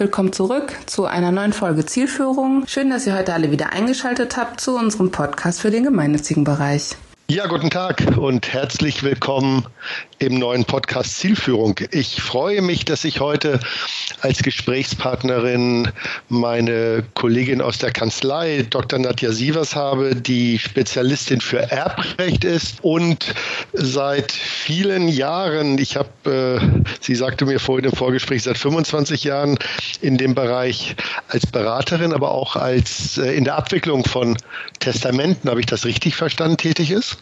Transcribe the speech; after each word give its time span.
willkommen 0.00 0.32
zurück 0.32 0.72
zu 0.86 1.06
einer 1.06 1.32
neuen 1.32 1.52
Folge 1.52 1.84
Zielführung. 1.84 2.66
Schön, 2.66 2.90
dass 2.90 3.06
ihr 3.06 3.16
heute 3.16 3.34
alle 3.34 3.50
wieder 3.50 3.72
eingeschaltet 3.72 4.36
habt 4.36 4.60
zu 4.60 4.76
unserem 4.76 5.10
Podcast 5.10 5.60
für 5.60 5.70
den 5.70 5.84
gemeinnützigen 5.84 6.44
Bereich. 6.44 6.96
Ja, 7.30 7.46
guten 7.46 7.68
Tag 7.68 8.16
und 8.16 8.54
herzlich 8.54 9.02
willkommen 9.02 9.66
im 10.18 10.38
neuen 10.38 10.64
Podcast 10.64 11.18
Zielführung. 11.18 11.78
Ich 11.90 12.22
freue 12.22 12.62
mich, 12.62 12.86
dass 12.86 13.04
ich 13.04 13.20
heute 13.20 13.60
als 14.22 14.42
Gesprächspartnerin 14.42 15.92
meine 16.30 17.04
Kollegin 17.12 17.60
aus 17.60 17.76
der 17.76 17.92
Kanzlei, 17.92 18.64
Dr. 18.70 18.98
Nadja 18.98 19.30
Sievers, 19.30 19.76
habe, 19.76 20.16
die 20.16 20.58
Spezialistin 20.58 21.42
für 21.42 21.70
Erbrecht 21.70 22.44
ist 22.44 22.82
und 22.82 23.34
seit 23.74 24.32
vielen 24.32 25.06
Jahren, 25.06 25.76
ich 25.76 25.96
habe, 25.98 26.08
äh, 26.24 26.92
sie 27.00 27.14
sagte 27.14 27.44
mir 27.44 27.60
vorhin 27.60 27.84
im 27.84 27.92
Vorgespräch, 27.92 28.42
seit 28.42 28.56
25 28.56 29.24
Jahren 29.24 29.58
in 30.00 30.16
dem 30.16 30.34
Bereich 30.34 30.96
als 31.28 31.46
Beraterin, 31.46 32.14
aber 32.14 32.30
auch 32.30 32.56
als 32.56 33.18
äh, 33.18 33.36
in 33.36 33.44
der 33.44 33.56
Abwicklung 33.56 34.04
von 34.04 34.34
Testamenten, 34.80 35.50
habe 35.50 35.60
ich 35.60 35.66
das 35.66 35.84
richtig 35.84 36.16
verstanden, 36.16 36.56
tätig 36.56 36.90
ist? 36.90 37.17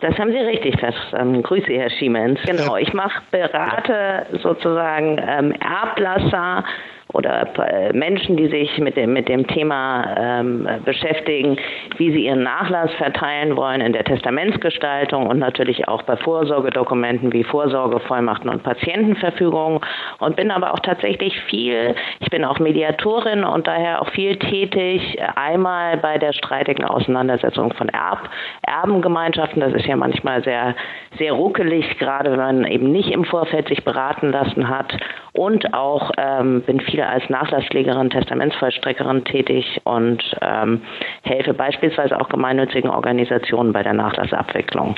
Das 0.00 0.18
haben 0.18 0.32
Sie 0.32 0.38
richtig 0.38 0.78
verstanden. 0.80 1.36
Ähm, 1.36 1.42
Grüße, 1.42 1.72
Herr 1.72 1.90
Schiemens. 1.90 2.40
Genau, 2.46 2.76
ich 2.76 2.92
mache, 2.94 3.22
berate 3.30 4.26
sozusagen 4.42 5.20
ähm, 5.26 5.52
Erblasser 5.52 6.64
oder 7.12 7.48
äh, 7.58 7.92
Menschen, 7.92 8.36
die 8.36 8.48
sich 8.48 8.78
mit 8.78 8.96
dem, 8.96 9.12
mit 9.12 9.28
dem 9.28 9.46
Thema 9.46 10.14
ähm, 10.16 10.68
beschäftigen, 10.84 11.56
wie 11.96 12.12
sie 12.12 12.26
ihren 12.26 12.42
Nachlass 12.42 12.92
verteilen 12.94 13.56
wollen 13.56 13.80
in 13.80 13.92
der 13.92 14.04
Testamentsgestaltung 14.04 15.26
und 15.26 15.38
natürlich 15.38 15.88
auch 15.88 16.02
bei 16.02 16.16
Vorsorgedokumenten 16.16 17.32
wie 17.32 17.44
Vorsorgevollmachten 17.44 18.48
und 18.48 18.62
Patientenverfügungen 18.62 19.80
und 20.18 20.36
bin 20.36 20.50
aber 20.50 20.72
auch 20.72 20.80
tatsächlich 20.80 21.38
viel, 21.48 21.94
ich 22.20 22.30
bin 22.30 22.44
auch 22.44 22.58
Mediatorin 22.58 23.44
und 23.44 23.66
daher 23.66 24.02
auch 24.02 24.08
viel 24.10 24.36
tätig, 24.36 25.18
einmal 25.36 25.96
bei 25.98 26.18
der 26.18 26.32
streitigen 26.32 26.84
Auseinandersetzung 26.84 27.72
von 27.74 27.88
Erb, 27.88 28.28
Erbengemeinschaften, 28.62 29.60
das 29.60 29.72
ist 29.74 29.86
ja 29.86 29.96
manchmal 29.96 30.42
sehr, 30.44 30.74
sehr 31.18 31.32
ruckelig, 31.32 31.98
gerade 31.98 32.30
wenn 32.30 32.38
man 32.38 32.64
eben 32.64 32.92
nicht 32.92 33.10
im 33.10 33.24
Vorfeld 33.24 33.68
sich 33.68 33.84
beraten 33.84 34.30
lassen 34.30 34.68
hat. 34.68 34.96
Und 35.32 35.74
auch 35.74 36.10
ähm, 36.18 36.62
bin 36.62 36.80
viel 36.80 36.99
als 37.08 37.28
Nachlassschlägerin, 37.28 38.10
Testamentsvollstreckerin 38.10 39.24
tätig 39.24 39.80
und 39.84 40.22
ähm, 40.40 40.82
helfe 41.22 41.54
beispielsweise 41.54 42.20
auch 42.20 42.28
gemeinnützigen 42.28 42.90
Organisationen 42.90 43.72
bei 43.72 43.82
der 43.82 43.94
Nachlassabwicklung. 43.94 44.96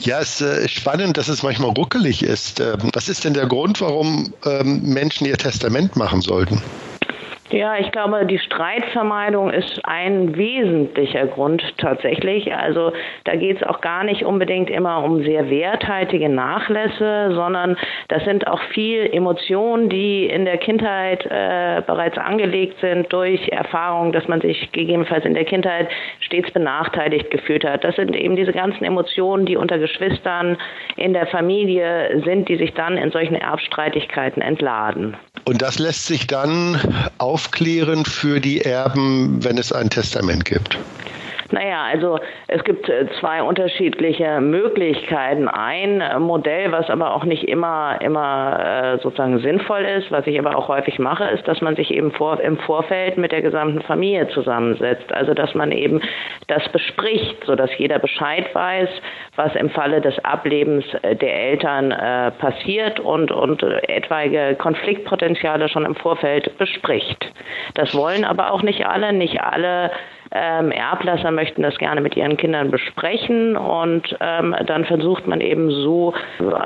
Ja, 0.00 0.20
es 0.20 0.40
ist 0.40 0.64
äh, 0.64 0.68
spannend, 0.68 1.16
dass 1.16 1.28
es 1.28 1.42
manchmal 1.42 1.70
ruckelig 1.70 2.22
ist. 2.22 2.60
Ähm, 2.60 2.90
was 2.92 3.08
ist 3.08 3.24
denn 3.24 3.34
der 3.34 3.46
Grund, 3.46 3.80
warum 3.80 4.32
ähm, 4.44 4.82
Menschen 4.82 5.26
ihr 5.26 5.36
Testament 5.36 5.96
machen 5.96 6.20
sollten? 6.20 6.62
Ja, 7.52 7.76
ich 7.76 7.92
glaube, 7.92 8.24
die 8.24 8.38
Streitvermeidung 8.38 9.50
ist 9.50 9.78
ein 9.84 10.34
wesentlicher 10.36 11.26
Grund 11.26 11.62
tatsächlich. 11.76 12.50
Also 12.54 12.92
da 13.24 13.36
geht 13.36 13.58
es 13.58 13.62
auch 13.62 13.82
gar 13.82 14.04
nicht 14.04 14.24
unbedingt 14.24 14.70
immer 14.70 15.04
um 15.04 15.22
sehr 15.22 15.50
werthaltige 15.50 16.30
Nachlässe, 16.30 17.30
sondern 17.34 17.76
das 18.08 18.24
sind 18.24 18.46
auch 18.46 18.60
viel 18.72 19.06
Emotionen, 19.12 19.90
die 19.90 20.24
in 20.24 20.46
der 20.46 20.56
Kindheit 20.56 21.26
äh, 21.26 21.82
bereits 21.86 22.16
angelegt 22.16 22.80
sind 22.80 23.12
durch 23.12 23.46
Erfahrungen, 23.48 24.12
dass 24.12 24.26
man 24.28 24.40
sich 24.40 24.72
gegebenenfalls 24.72 25.26
in 25.26 25.34
der 25.34 25.44
Kindheit 25.44 25.90
stets 26.20 26.50
benachteiligt 26.52 27.30
gefühlt 27.30 27.64
hat. 27.64 27.84
Das 27.84 27.96
sind 27.96 28.16
eben 28.16 28.34
diese 28.34 28.52
ganzen 28.52 28.84
Emotionen, 28.84 29.44
die 29.44 29.56
unter 29.56 29.78
Geschwistern 29.78 30.56
in 30.96 31.12
der 31.12 31.26
Familie 31.26 32.22
sind, 32.24 32.48
die 32.48 32.56
sich 32.56 32.72
dann 32.72 32.96
in 32.96 33.10
solchen 33.10 33.34
Erbstreitigkeiten 33.34 34.40
entladen. 34.40 35.18
Und 35.44 35.60
das 35.60 35.78
lässt 35.78 36.06
sich 36.06 36.26
dann 36.28 36.80
aufklären 37.42 38.04
für 38.04 38.40
die 38.40 38.60
Erben, 38.60 39.42
wenn 39.42 39.58
es 39.58 39.72
ein 39.72 39.90
Testament 39.90 40.44
gibt. 40.44 40.78
Naja, 41.52 41.82
also 41.82 42.18
es 42.48 42.64
gibt 42.64 42.88
äh, 42.88 43.06
zwei 43.20 43.42
unterschiedliche 43.42 44.40
Möglichkeiten. 44.40 45.48
Ein 45.48 46.00
äh, 46.00 46.18
Modell, 46.18 46.72
was 46.72 46.88
aber 46.88 47.14
auch 47.14 47.24
nicht 47.24 47.46
immer, 47.46 47.98
immer 48.00 48.58
äh, 48.58 48.98
sozusagen 49.02 49.38
sinnvoll 49.40 49.82
ist, 49.82 50.10
was 50.10 50.26
ich 50.26 50.38
aber 50.38 50.56
auch 50.56 50.68
häufig 50.68 50.98
mache, 50.98 51.24
ist, 51.24 51.46
dass 51.46 51.60
man 51.60 51.76
sich 51.76 51.90
eben 51.90 52.10
vor, 52.12 52.40
im 52.40 52.56
Vorfeld 52.56 53.18
mit 53.18 53.32
der 53.32 53.42
gesamten 53.42 53.82
Familie 53.82 54.28
zusammensetzt. 54.28 55.12
Also 55.12 55.34
dass 55.34 55.54
man 55.54 55.72
eben 55.72 56.00
das 56.48 56.66
bespricht, 56.70 57.44
sodass 57.44 57.70
jeder 57.76 57.98
Bescheid 57.98 58.46
weiß, 58.54 58.88
was 59.36 59.54
im 59.54 59.68
Falle 59.70 60.00
des 60.00 60.18
Ablebens 60.24 60.84
der 61.02 61.34
Eltern 61.34 61.90
äh, 61.90 62.30
passiert 62.32 62.98
und, 62.98 63.30
und 63.30 63.62
etwaige 63.62 64.56
Konfliktpotenziale 64.56 65.68
schon 65.68 65.84
im 65.84 65.94
Vorfeld 65.96 66.56
bespricht. 66.56 67.30
Das 67.74 67.94
wollen 67.94 68.24
aber 68.24 68.52
auch 68.52 68.62
nicht 68.62 68.86
alle. 68.86 69.12
Nicht 69.12 69.40
alle 69.42 69.90
ähm, 70.34 70.70
Erblasser 70.70 71.30
möchten 71.30 71.62
das 71.62 71.76
gerne 71.78 72.00
mit 72.00 72.16
ihren 72.16 72.36
Kindern 72.36 72.70
besprechen 72.70 73.56
und 73.56 74.16
ähm, 74.20 74.54
dann 74.66 74.84
versucht 74.84 75.26
man 75.26 75.40
eben 75.40 75.70
so 75.70 76.14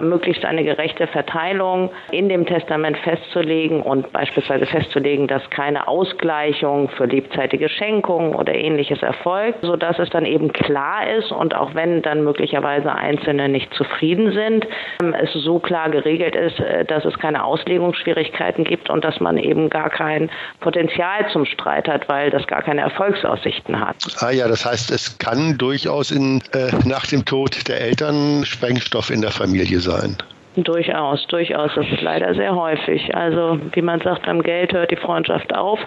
möglichst 0.02 0.44
eine 0.44 0.64
gerechte 0.64 1.06
Verteilung 1.08 1.90
in 2.10 2.28
dem 2.28 2.46
Testament 2.46 2.96
festzulegen 2.98 3.82
und 3.82 4.12
beispielsweise 4.12 4.66
festzulegen, 4.66 5.26
dass 5.26 5.48
keine 5.50 5.88
Ausgleichung 5.88 6.88
für 6.90 7.06
lebzeitige 7.06 7.68
Schenkungen 7.68 8.34
oder 8.34 8.54
ähnliches 8.54 9.02
erfolgt, 9.02 9.58
sodass 9.62 9.98
es 9.98 10.10
dann 10.10 10.26
eben 10.26 10.52
klar 10.52 11.10
ist 11.18 11.32
und 11.32 11.54
auch 11.54 11.74
wenn 11.74 12.02
dann 12.02 12.22
möglicherweise 12.22 12.92
Einzelne 12.92 13.48
nicht 13.48 13.72
zufrieden 13.74 14.32
sind, 14.32 14.66
ähm, 15.02 15.14
es 15.14 15.32
so 15.32 15.58
klar 15.58 15.90
geregelt 15.90 16.36
ist, 16.36 16.60
äh, 16.60 16.84
dass 16.84 17.04
es 17.04 17.18
keine 17.18 17.44
Auslegungsschwierigkeiten 17.44 18.64
gibt 18.64 18.90
und 18.90 19.04
dass 19.04 19.20
man 19.20 19.38
eben 19.38 19.70
gar 19.70 19.90
kein 19.90 20.30
Potenzial 20.60 21.28
zum 21.32 21.44
Streit 21.44 21.88
hat, 21.88 22.08
weil 22.08 22.30
das 22.30 22.46
gar 22.46 22.62
keine 22.62 22.82
Erfolgsaussicht 22.82 23.55
Geschichten 23.56 23.80
hat. 23.80 23.96
Ah 24.18 24.30
ja, 24.30 24.48
das 24.48 24.64
heißt, 24.64 24.90
es 24.90 25.18
kann 25.18 25.56
durchaus 25.58 26.10
in, 26.10 26.42
äh, 26.52 26.70
nach 26.84 27.06
dem 27.06 27.24
Tod 27.24 27.68
der 27.68 27.80
Eltern 27.80 28.44
Sprengstoff 28.44 29.10
in 29.10 29.22
der 29.22 29.30
Familie 29.30 29.80
sein. 29.80 30.16
Durchaus, 30.56 31.26
durchaus. 31.26 31.70
Das 31.74 31.86
ist 31.92 32.00
leider 32.00 32.34
sehr 32.34 32.54
häufig. 32.54 33.14
Also, 33.14 33.60
wie 33.72 33.82
man 33.82 34.00
sagt, 34.00 34.24
beim 34.24 34.42
Geld 34.42 34.72
hört 34.72 34.90
die 34.90 34.96
Freundschaft 34.96 35.54
auf. 35.54 35.78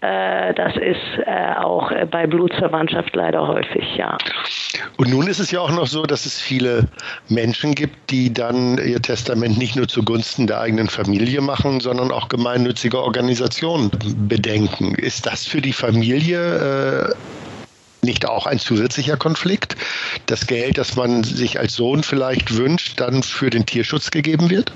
Äh, 0.00 0.54
das 0.54 0.74
ist 0.76 1.26
äh, 1.26 1.54
auch 1.58 1.92
bei 2.10 2.26
Blutsverwandtschaft 2.26 3.14
leider 3.14 3.46
häufig, 3.46 3.84
ja. 3.96 4.16
Und 4.96 5.10
nun 5.10 5.26
ist 5.26 5.40
es 5.40 5.50
ja 5.50 5.60
auch 5.60 5.70
noch 5.70 5.86
so, 5.86 6.04
dass 6.04 6.24
es 6.24 6.40
viele 6.40 6.88
Menschen 7.28 7.74
gibt, 7.74 8.10
die 8.10 8.32
dann 8.32 8.78
ihr 8.78 9.00
Testament 9.02 9.58
nicht 9.58 9.76
nur 9.76 9.88
zugunsten 9.88 10.46
der 10.46 10.60
eigenen 10.60 10.88
Familie 10.88 11.42
machen, 11.42 11.80
sondern 11.80 12.10
auch 12.10 12.28
gemeinnützige 12.28 13.02
Organisationen 13.02 13.90
bedenken. 14.26 14.94
Ist 14.94 15.26
das 15.26 15.44
für 15.46 15.60
die 15.60 15.72
Familie 15.72 17.10
äh, 17.10 17.14
nicht 18.04 18.26
auch 18.26 18.46
ein 18.46 18.58
zusätzlicher 18.58 19.16
Konflikt? 19.16 19.76
Das 20.26 20.46
Geld, 20.46 20.78
das 20.78 20.96
man 20.96 21.24
sich 21.24 21.58
als 21.58 21.74
Sohn 21.74 22.02
vielleicht 22.02 22.56
wünscht, 22.56 23.00
dann 23.00 23.22
für 23.22 23.50
den 23.50 23.66
Tierschutz 23.66 24.10
gegeben 24.10 24.50
wird? 24.50 24.72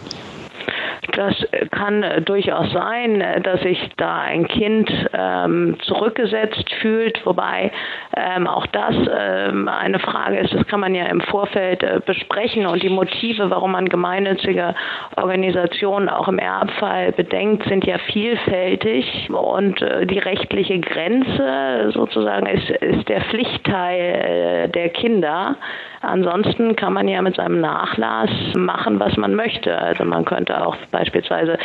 Das 1.12 1.34
kann 1.72 2.04
durchaus 2.24 2.72
sein, 2.72 3.42
dass 3.42 3.60
sich 3.62 3.78
da 3.96 4.20
ein 4.20 4.46
Kind 4.46 4.88
ähm, 5.12 5.76
zurückgesetzt 5.82 6.70
fühlt, 6.80 7.24
wobei 7.24 7.72
ähm, 8.18 8.46
auch 8.46 8.66
das 8.66 8.94
ähm, 8.94 9.68
eine 9.68 9.98
Frage 9.98 10.38
ist, 10.38 10.52
das 10.52 10.66
kann 10.66 10.80
man 10.80 10.94
ja 10.94 11.06
im 11.06 11.20
Vorfeld 11.20 11.82
äh, 11.82 12.00
besprechen 12.04 12.66
und 12.66 12.82
die 12.82 12.88
Motive, 12.88 13.50
warum 13.50 13.72
man 13.72 13.88
gemeinnützige 13.88 14.74
Organisationen 15.16 16.08
auch 16.08 16.28
im 16.28 16.38
Erbfall 16.38 17.12
bedenkt, 17.12 17.68
sind 17.68 17.86
ja 17.86 17.98
vielfältig 17.98 19.30
und 19.30 19.80
äh, 19.82 20.06
die 20.06 20.18
rechtliche 20.18 20.80
Grenze 20.80 21.90
sozusagen 21.92 22.46
ist, 22.46 22.68
ist 22.70 23.08
der 23.08 23.22
Pflichtteil 23.22 24.00
äh, 24.00 24.68
der 24.68 24.88
Kinder. 24.90 25.56
Ansonsten 26.00 26.76
kann 26.76 26.92
man 26.92 27.08
ja 27.08 27.20
mit 27.22 27.34
seinem 27.34 27.60
Nachlass 27.60 28.30
machen, 28.54 29.00
was 29.00 29.16
man 29.16 29.34
möchte. 29.34 29.76
Also 29.76 30.04
man 30.04 30.24
könnte 30.24 30.64
auch 30.64 30.76
beispielsweise 30.92 31.58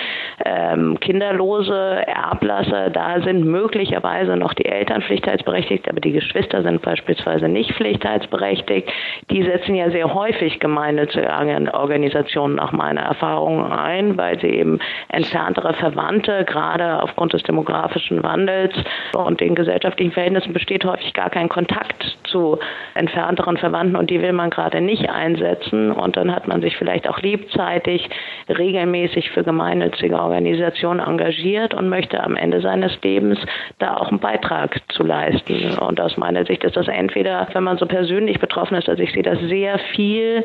ähm, 0.44 1.00
kinderlose 1.00 2.04
Erblasser, 2.08 2.90
da 2.90 3.22
sind 3.22 3.46
möglicherweise 3.46 4.36
noch 4.36 4.54
die 4.56 4.66
Eltern 4.66 5.04
pflichtheitsberechtigt, 5.04 5.88
aber 5.88 6.00
die 6.00 6.14
Geschwister 6.14 6.43
sind 6.51 6.81
beispielsweise 6.81 7.48
nicht 7.48 7.74
pflichtheitsberechtigt. 7.74 8.92
Die 9.30 9.44
setzen 9.44 9.75
ja 9.75 9.90
sehr 9.92 10.13
häufig 10.13 10.60
gemeinnützige 10.60 11.30
Organisationen 11.74 12.56
nach 12.56 12.72
meiner 12.72 13.01
Erfahrung 13.01 13.72
ein, 13.72 14.18
weil 14.18 14.40
sie 14.40 14.48
eben 14.48 14.80
entferntere 15.10 15.74
Verwandte, 15.74 16.45
gerade 16.45 17.01
aufgrund 17.01 17.34
des 17.34 17.44
demografischen 17.44 18.24
Wandels 18.24 18.74
und 19.16 19.40
den 19.40 19.56
gesellschaftlichen 19.56 20.12
Verhältnissen 20.12 20.54
besteht 20.54 20.86
häufig 20.86 21.13
gar 21.13 21.30
kein 21.30 21.50
Kontakt 21.50 22.18
zu 22.25 22.60
entfernteren 22.96 23.57
Verwandten 23.57 23.96
und 23.96 24.10
die 24.10 24.22
will 24.22 24.34
man 24.34 24.50
gerade 24.50 24.81
nicht 24.81 25.10
einsetzen. 25.10 25.92
Und 25.92 26.18
dann 26.18 26.34
hat 26.34 26.48
man 26.48 26.62
sich 26.62 26.75
vielleicht 26.78 27.07
auch 27.07 27.19
liebzeitig 27.22 28.10
regelmäßig 28.50 29.31
für 29.31 29.44
gemeinnützige 29.44 30.19
Organisationen 30.19 31.00
engagiert 31.00 31.74
und 31.74 31.89
möchte 31.89 32.22
am 32.24 32.36
Ende 32.36 32.62
seines 32.62 32.98
Lebens 33.04 33.39
da 33.80 33.98
auch 33.98 34.10
einen 34.10 34.19
Beitrag 34.19 34.81
zu 34.89 35.04
leisten. 35.04 35.78
Und 35.78 36.01
aus 36.01 36.18
meiner 36.18 36.33
Sicht 36.46 36.64
ist 36.64 36.76
das 36.76 36.88
entweder, 36.88 37.48
wenn 37.54 37.64
man 37.64 37.78
so 37.78 37.86
persönlich 37.86 38.40
betroffen 38.40 38.76
ist, 38.76 38.90
also 38.90 39.02
ich 39.02 39.14
sehe 39.14 39.24
das 39.24 39.40
sehr 39.40 39.80
viel 39.96 40.44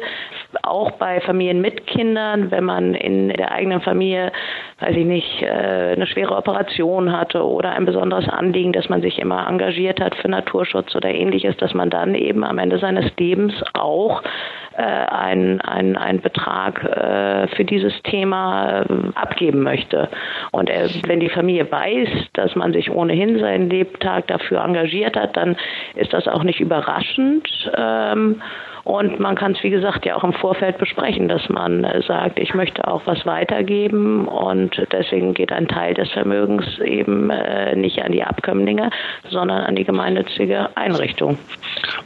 auch 0.63 0.93
bei 0.93 1.21
Familien 1.21 1.61
mit 1.61 1.87
Kindern, 1.87 2.51
wenn 2.51 2.65
man 2.65 2.95
in 2.95 3.29
der 3.29 3.53
eigenen 3.53 3.81
Familie, 3.81 4.33
weiß 4.81 4.97
ich 4.97 5.05
nicht, 5.05 5.43
äh, 5.43 5.93
eine 5.95 6.07
schwere 6.07 6.37
Operation 6.37 7.13
hatte 7.13 7.45
oder 7.45 7.73
ein 7.73 7.85
besonderes 7.85 8.29
Anliegen, 8.29 8.73
dass 8.73 8.89
man 8.89 9.03
sich 9.03 9.19
immer 9.19 9.47
engagiert 9.49 10.01
hat 10.01 10.15
für 10.17 10.29
Naturschutz 10.29 10.95
oder 10.95 11.11
ähnliches, 11.11 11.57
dass 11.57 11.75
man 11.75 11.91
dann 11.91 12.15
eben 12.15 12.45
am 12.45 12.59
Ende 12.59 12.79
seines 12.79 13.11
Lebens 13.19 13.55
auch 13.75 14.23
äh, 14.77 14.83
einen, 14.83 15.61
einen, 15.61 16.21
Betrag 16.21 16.83
äh, 16.85 17.49
für 17.49 17.65
dieses 17.65 17.93
Thema 18.03 18.85
abgeben 19.15 19.63
möchte. 19.63 20.09
Und 20.53 20.71
wenn 21.07 21.21
die 21.21 21.29
Familie 21.29 21.71
weiß, 21.71 22.09
dass 22.35 22.55
man 22.55 22.73
sich 22.73 22.91
ohnehin 22.91 23.39
seinen 23.39 23.71
Lebtag 23.71 24.27
dafür 24.29 24.65
engagiert 24.65 25.17
hat, 25.17 25.37
dann 25.37 25.57
ist 25.95 26.13
das 26.13 26.27
auch 26.29 26.43
nicht 26.43 26.61
überraschend. 26.61 27.49
Ähm, 27.77 28.43
und 28.89 29.21
man 29.21 29.37
kann 29.37 29.53
es, 29.53 29.63
wie 29.63 29.69
gesagt, 29.69 30.07
ja 30.07 30.17
auch 30.17 30.25
im 30.25 30.33
Vorfeld 30.33 30.79
besprechen, 30.79 31.29
dass 31.29 31.47
man 31.51 31.85
äh, 31.85 32.01
sagt, 32.01 32.39
ich 32.39 32.55
möchte 32.55 32.89
auch 32.89 33.03
was 33.05 33.27
weitergeben 33.27 34.27
und 34.27 34.83
deswegen 34.93 35.35
geht 35.35 35.53
ein 35.53 35.69
Teil 35.69 35.93
des 35.93 36.11
Vermögens 36.13 36.65
eben 36.79 37.29
äh, 37.29 37.77
nicht 37.77 38.03
an 38.03 38.13
die 38.13 38.23
Abkömmlinge, 38.23 38.89
sondern 39.29 39.61
an 39.61 39.77
die 39.77 39.85
gemeinnützige 39.85 40.75
Einrichtung. 40.75 41.37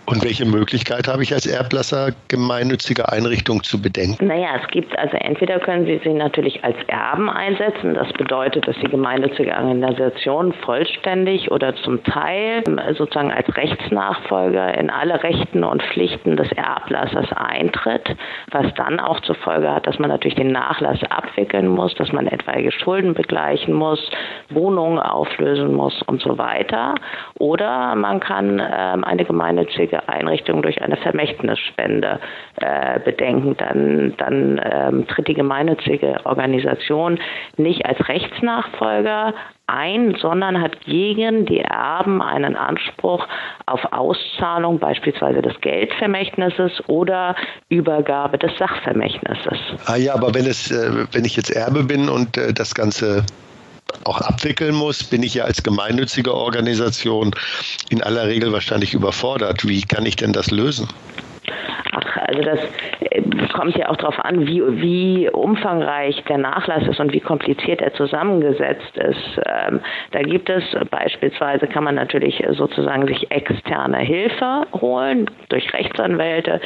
Und 0.06 0.24
welche 0.24 0.44
Möglichkeit 0.44 1.06
habe 1.06 1.22
ich 1.22 1.32
als 1.32 1.46
Erblasser, 1.46 2.10
gemeinnützige 2.26 3.12
Einrichtung 3.12 3.62
zu 3.62 3.80
bedenken? 3.80 4.26
Naja, 4.26 4.48
es 4.60 4.68
gibt 4.72 4.98
also 4.98 5.16
entweder 5.18 5.60
können 5.60 5.86
Sie 5.86 6.00
sie 6.02 6.12
natürlich 6.12 6.64
als 6.64 6.76
Erben 6.88 7.30
einsetzen. 7.30 7.94
Das 7.94 8.12
bedeutet, 8.14 8.66
dass 8.66 8.74
die 8.82 8.88
gemeinnützige 8.88 9.52
Organisation 9.52 10.52
vollständig 10.52 11.48
oder 11.52 11.76
zum 11.76 12.02
Teil 12.02 12.64
äh, 12.66 12.94
sozusagen 12.94 13.30
als 13.30 13.56
Rechtsnachfolger 13.56 14.76
in 14.76 14.90
alle 14.90 15.22
Rechten 15.22 15.62
und 15.62 15.80
Pflichten 15.80 16.36
des 16.36 16.50
Erbes 16.50 16.71
Ablassers 16.76 17.30
eintritt, 17.32 18.16
was 18.50 18.66
dann 18.74 19.00
auch 19.00 19.20
zur 19.20 19.34
Folge 19.36 19.72
hat, 19.72 19.86
dass 19.86 19.98
man 19.98 20.10
natürlich 20.10 20.36
den 20.36 20.52
Nachlass 20.52 20.98
abwickeln 21.10 21.68
muss, 21.68 21.94
dass 21.94 22.12
man 22.12 22.26
etwaige 22.26 22.72
Schulden 22.72 23.14
begleichen 23.14 23.74
muss, 23.74 24.10
Wohnungen 24.50 24.98
auflösen 24.98 25.74
muss 25.74 26.02
und 26.02 26.20
so 26.22 26.38
weiter. 26.38 26.94
Oder 27.38 27.94
man 27.94 28.20
kann 28.20 28.60
ähm, 28.60 29.04
eine 29.04 29.24
gemeinnützige 29.24 30.08
Einrichtung 30.08 30.62
durch 30.62 30.80
eine 30.82 30.96
Vermächtnisspende 30.96 32.20
äh, 32.56 33.00
bedenken. 33.00 33.56
Dann, 33.56 34.14
dann 34.16 34.60
ähm, 34.64 35.06
tritt 35.06 35.28
die 35.28 35.34
gemeinnützige 35.34 36.20
Organisation 36.24 37.18
nicht 37.56 37.86
als 37.86 38.08
Rechtsnachfolger 38.08 39.34
ein, 39.72 40.16
sondern 40.20 40.60
hat 40.60 40.80
gegen 40.84 41.46
die 41.46 41.60
Erben 41.60 42.20
einen 42.20 42.56
Anspruch 42.56 43.26
auf 43.66 43.80
Auszahlung 43.92 44.78
beispielsweise 44.78 45.40
des 45.40 45.58
Geldvermächtnisses 45.60 46.82
oder 46.88 47.34
Übergabe 47.68 48.38
des 48.38 48.52
Sachvermächtnisses. 48.58 49.58
Ah 49.86 49.96
ja, 49.96 50.14
aber 50.14 50.34
wenn 50.34 50.46
es, 50.46 50.70
äh, 50.70 51.06
wenn 51.12 51.24
ich 51.24 51.36
jetzt 51.36 51.50
Erbe 51.50 51.84
bin 51.84 52.08
und 52.08 52.36
äh, 52.36 52.52
das 52.52 52.74
Ganze 52.74 53.24
auch 54.04 54.20
abwickeln 54.20 54.74
muss, 54.74 55.04
bin 55.04 55.22
ich 55.22 55.34
ja 55.34 55.44
als 55.44 55.62
gemeinnützige 55.62 56.34
Organisation 56.34 57.34
in 57.90 58.02
aller 58.02 58.26
Regel 58.26 58.52
wahrscheinlich 58.52 58.94
überfordert. 58.94 59.66
Wie 59.66 59.82
kann 59.82 60.06
ich 60.06 60.16
denn 60.16 60.32
das 60.32 60.50
lösen? 60.50 60.88
Ach, 61.92 62.16
also 62.26 62.42
das 62.42 62.60
äh, 63.10 63.21
kommt 63.52 63.76
ja 63.76 63.88
auch 63.88 63.96
darauf 63.96 64.18
an, 64.24 64.46
wie, 64.46 64.62
wie 64.80 65.30
umfangreich 65.30 66.22
der 66.28 66.38
Nachlass 66.38 66.86
ist 66.86 67.00
und 67.00 67.12
wie 67.12 67.20
kompliziert 67.20 67.80
er 67.80 67.92
zusammengesetzt 67.94 68.96
ist. 68.96 69.40
Ähm, 69.46 69.80
da 70.12 70.22
gibt 70.22 70.50
es 70.50 70.64
beispielsweise, 70.90 71.66
kann 71.66 71.84
man 71.84 71.94
natürlich 71.94 72.42
sozusagen 72.50 73.06
sich 73.06 73.30
externe 73.30 73.98
Hilfe 73.98 74.66
holen 74.74 75.26
durch 75.48 75.72
Rechtsanwälte, 75.72 76.60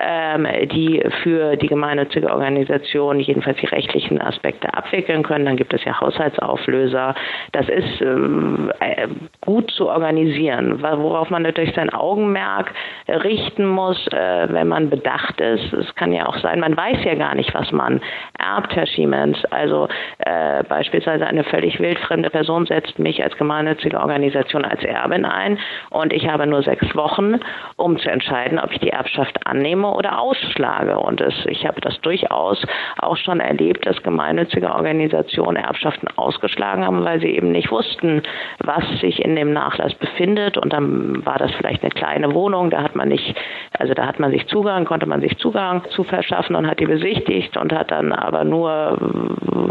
ähm, 0.00 0.46
die 0.68 1.02
für 1.22 1.56
die 1.56 1.66
gemeinnützige 1.66 2.30
Organisation 2.30 3.20
jedenfalls 3.20 3.58
die 3.58 3.66
rechtlichen 3.66 4.20
Aspekte 4.20 4.72
abwickeln 4.74 5.22
können. 5.22 5.44
Dann 5.44 5.56
gibt 5.56 5.74
es 5.74 5.84
ja 5.84 6.00
Haushaltsauflöser. 6.00 7.14
Das 7.52 7.68
ist 7.68 8.00
ähm, 8.00 8.72
äh, 8.80 9.08
gut 9.40 9.70
zu 9.72 9.88
organisieren, 9.88 10.82
worauf 10.82 11.30
man 11.30 11.42
natürlich 11.42 11.74
sein 11.74 11.92
Augenmerk 11.92 12.72
richten 13.08 13.66
muss, 13.66 14.06
äh, 14.08 14.46
wenn 14.50 14.68
man 14.68 14.90
bedacht 14.90 15.40
ist. 15.40 15.72
Es 15.72 15.94
kann 15.94 16.12
ja 16.12 16.26
auch 16.26 16.38
sein, 16.38 16.60
man 16.60 16.76
weiß 16.76 17.04
ja 17.04 17.14
gar 17.14 17.34
nicht, 17.34 17.54
was 17.54 17.70
man 17.72 18.00
erbt, 18.38 18.74
Herr 18.74 18.86
Schiemens. 18.86 19.44
Also 19.50 19.88
äh, 20.18 20.64
beispielsweise 20.64 21.26
eine 21.26 21.44
völlig 21.44 21.78
wildfremde 21.80 22.30
Person 22.30 22.66
setzt 22.66 22.98
mich 22.98 23.22
als 23.22 23.36
gemeinnützige 23.36 24.00
Organisation 24.00 24.64
als 24.64 24.82
Erbin 24.84 25.24
ein 25.24 25.58
und 25.90 26.12
ich 26.12 26.28
habe 26.28 26.46
nur 26.46 26.62
sechs 26.62 26.94
Wochen, 26.96 27.40
um 27.76 27.98
zu 27.98 28.10
entscheiden, 28.10 28.58
ob 28.58 28.72
ich 28.72 28.80
die 28.80 28.90
Erbschaft 28.90 29.46
annehme 29.46 29.81
oder 29.90 30.18
ausschlage. 30.18 30.98
Und 30.98 31.20
es, 31.20 31.34
ich 31.46 31.66
habe 31.66 31.80
das 31.80 32.00
durchaus 32.00 32.64
auch 32.98 33.16
schon 33.16 33.40
erlebt, 33.40 33.86
dass 33.86 34.02
gemeinnützige 34.02 34.70
Organisationen 34.70 35.56
Erbschaften 35.56 36.08
ausgeschlagen 36.16 36.84
haben, 36.84 37.04
weil 37.04 37.20
sie 37.20 37.30
eben 37.30 37.52
nicht 37.52 37.70
wussten, 37.70 38.22
was 38.58 38.84
sich 39.00 39.24
in 39.24 39.36
dem 39.36 39.52
Nachlass 39.52 39.94
befindet. 39.94 40.58
Und 40.58 40.72
dann 40.72 41.24
war 41.24 41.38
das 41.38 41.52
vielleicht 41.52 41.82
eine 41.82 41.90
kleine 41.90 42.34
Wohnung, 42.34 42.70
da 42.70 42.82
hat 42.82 42.96
man 42.96 43.08
nicht, 43.08 43.34
also 43.78 43.94
da 43.94 44.06
hat 44.06 44.18
man 44.18 44.30
sich 44.30 44.46
Zugang, 44.46 44.84
konnte 44.84 45.06
man 45.06 45.20
sich 45.20 45.36
Zugang 45.38 45.82
zu 45.90 46.04
verschaffen 46.04 46.56
und 46.56 46.66
hat 46.66 46.80
die 46.80 46.86
besichtigt 46.86 47.56
und 47.56 47.72
hat 47.72 47.90
dann 47.90 48.12
aber 48.12 48.44
nur 48.44 48.98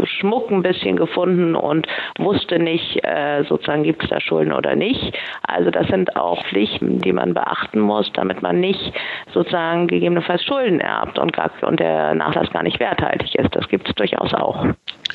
Schmuck 0.04 0.50
ein 0.50 0.62
bisschen 0.62 0.96
gefunden 0.96 1.54
und 1.54 1.86
wusste 2.18 2.58
nicht, 2.58 3.04
äh, 3.04 3.44
sozusagen 3.44 3.82
gibt 3.82 4.02
es 4.02 4.10
da 4.10 4.20
Schulden 4.20 4.52
oder 4.52 4.76
nicht. 4.76 5.16
Also 5.46 5.70
das 5.70 5.86
sind 5.88 6.16
auch 6.16 6.44
Pflichten, 6.46 6.98
die 7.00 7.12
man 7.12 7.34
beachten 7.34 7.80
muss, 7.80 8.10
damit 8.12 8.42
man 8.42 8.60
nicht 8.60 8.92
sozusagen 9.32 9.86
gegebenenfalls 10.02 10.42
Schulden 10.44 10.80
erbt 10.80 11.18
und, 11.18 11.32
gar, 11.32 11.50
und 11.62 11.78
der 11.78 12.14
Nachlass 12.14 12.50
gar 12.50 12.64
nicht 12.64 12.80
werthaltig 12.80 13.36
ist. 13.36 13.54
Das 13.54 13.68
gibt 13.68 13.88
es 13.88 13.94
durchaus 13.94 14.34
auch. 14.34 14.66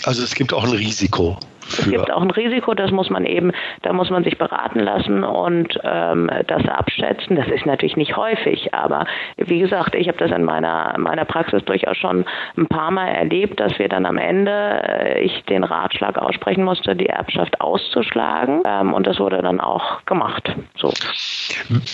Also 0.06 0.24
es 0.24 0.34
gibt 0.34 0.54
auch 0.54 0.64
ein 0.64 0.72
Risiko. 0.72 1.38
Es 1.70 1.90
gibt 1.90 2.12
auch 2.12 2.22
ein 2.22 2.32
Risiko, 2.32 2.74
das 2.74 2.92
muss 2.92 3.10
man 3.10 3.26
eben, 3.26 3.52
da 3.82 3.94
muss 3.94 4.10
man 4.10 4.24
sich 4.24 4.38
beraten 4.38 4.80
lassen 4.80 5.24
und 5.24 5.78
ähm, 5.84 6.30
das 6.48 6.66
abschätzen. 6.68 7.36
Das 7.36 7.48
ist 7.48 7.66
natürlich 7.66 7.98
nicht 7.98 8.16
häufig, 8.16 8.74
aber 8.74 9.06
wie 9.38 9.60
gesagt, 9.60 9.96
ich 9.96 10.08
habe 10.08 10.18
das 10.18 10.32
in 10.32 10.44
meiner, 10.44 10.96
meiner 10.98 11.26
Praxis 11.26 11.64
durchaus 11.66 11.98
schon 11.98 12.26
ein 12.58 12.68
paar 12.68 12.92
Mal 12.92 13.10
erlebt, 13.10 13.60
dass 13.60 13.78
wir 13.80 13.90
dann 13.90 14.06
am 14.06 14.18
Ende 14.18 14.52
äh, 14.52 15.22
ich 15.22 15.44
den 15.46 15.64
Ratschlag 15.64 16.18
aussprechen 16.18 16.64
musste, 16.64 16.96
die 16.96 17.08
Erbschaft 17.08 17.60
auszuschlagen 17.60 18.64
ähm, 18.66 18.94
und 18.94 19.06
das 19.06 19.20
wurde 19.20 19.42
dann 19.42 19.60
auch 19.60 20.06
gemacht. 20.06 20.56
So. 20.78 20.94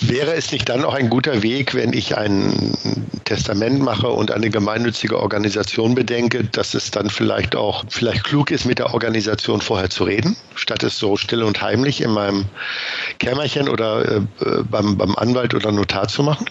Wäre 0.02 0.34
es 0.34 0.52
nicht 0.52 0.68
dann 0.68 0.84
auch 0.84 0.94
ein 0.94 1.10
guter 1.10 1.42
Weg, 1.42 1.74
wenn 1.74 1.92
ich 1.92 2.16
ein 2.16 2.74
Testament 3.24 3.80
mache 3.80 4.08
und 4.08 4.30
eine 4.30 4.50
gemeinnützige 4.50 5.18
Organisation 5.18 5.94
bedenke, 5.94 6.44
dass 6.44 6.74
es 6.74 6.90
dann 6.90 7.10
vielleicht 7.10 7.56
auch 7.56 7.84
vielleicht 7.88 8.24
klug 8.24 8.50
ist, 8.50 8.64
mit 8.64 8.78
der 8.78 8.92
Organisation 8.92 9.60
vorher 9.60 9.90
zu 9.90 10.04
reden, 10.04 10.36
statt 10.54 10.82
es 10.82 10.98
so 10.98 11.16
still 11.16 11.42
und 11.42 11.60
heimlich 11.62 12.00
in 12.00 12.10
meinem 12.10 12.44
Kämmerchen 13.18 13.68
oder 13.68 14.04
äh, 14.16 14.20
beim, 14.70 14.96
beim 14.98 15.16
Anwalt 15.16 15.54
oder 15.54 15.72
Notar 15.72 16.08
zu 16.08 16.22
machen? 16.22 16.46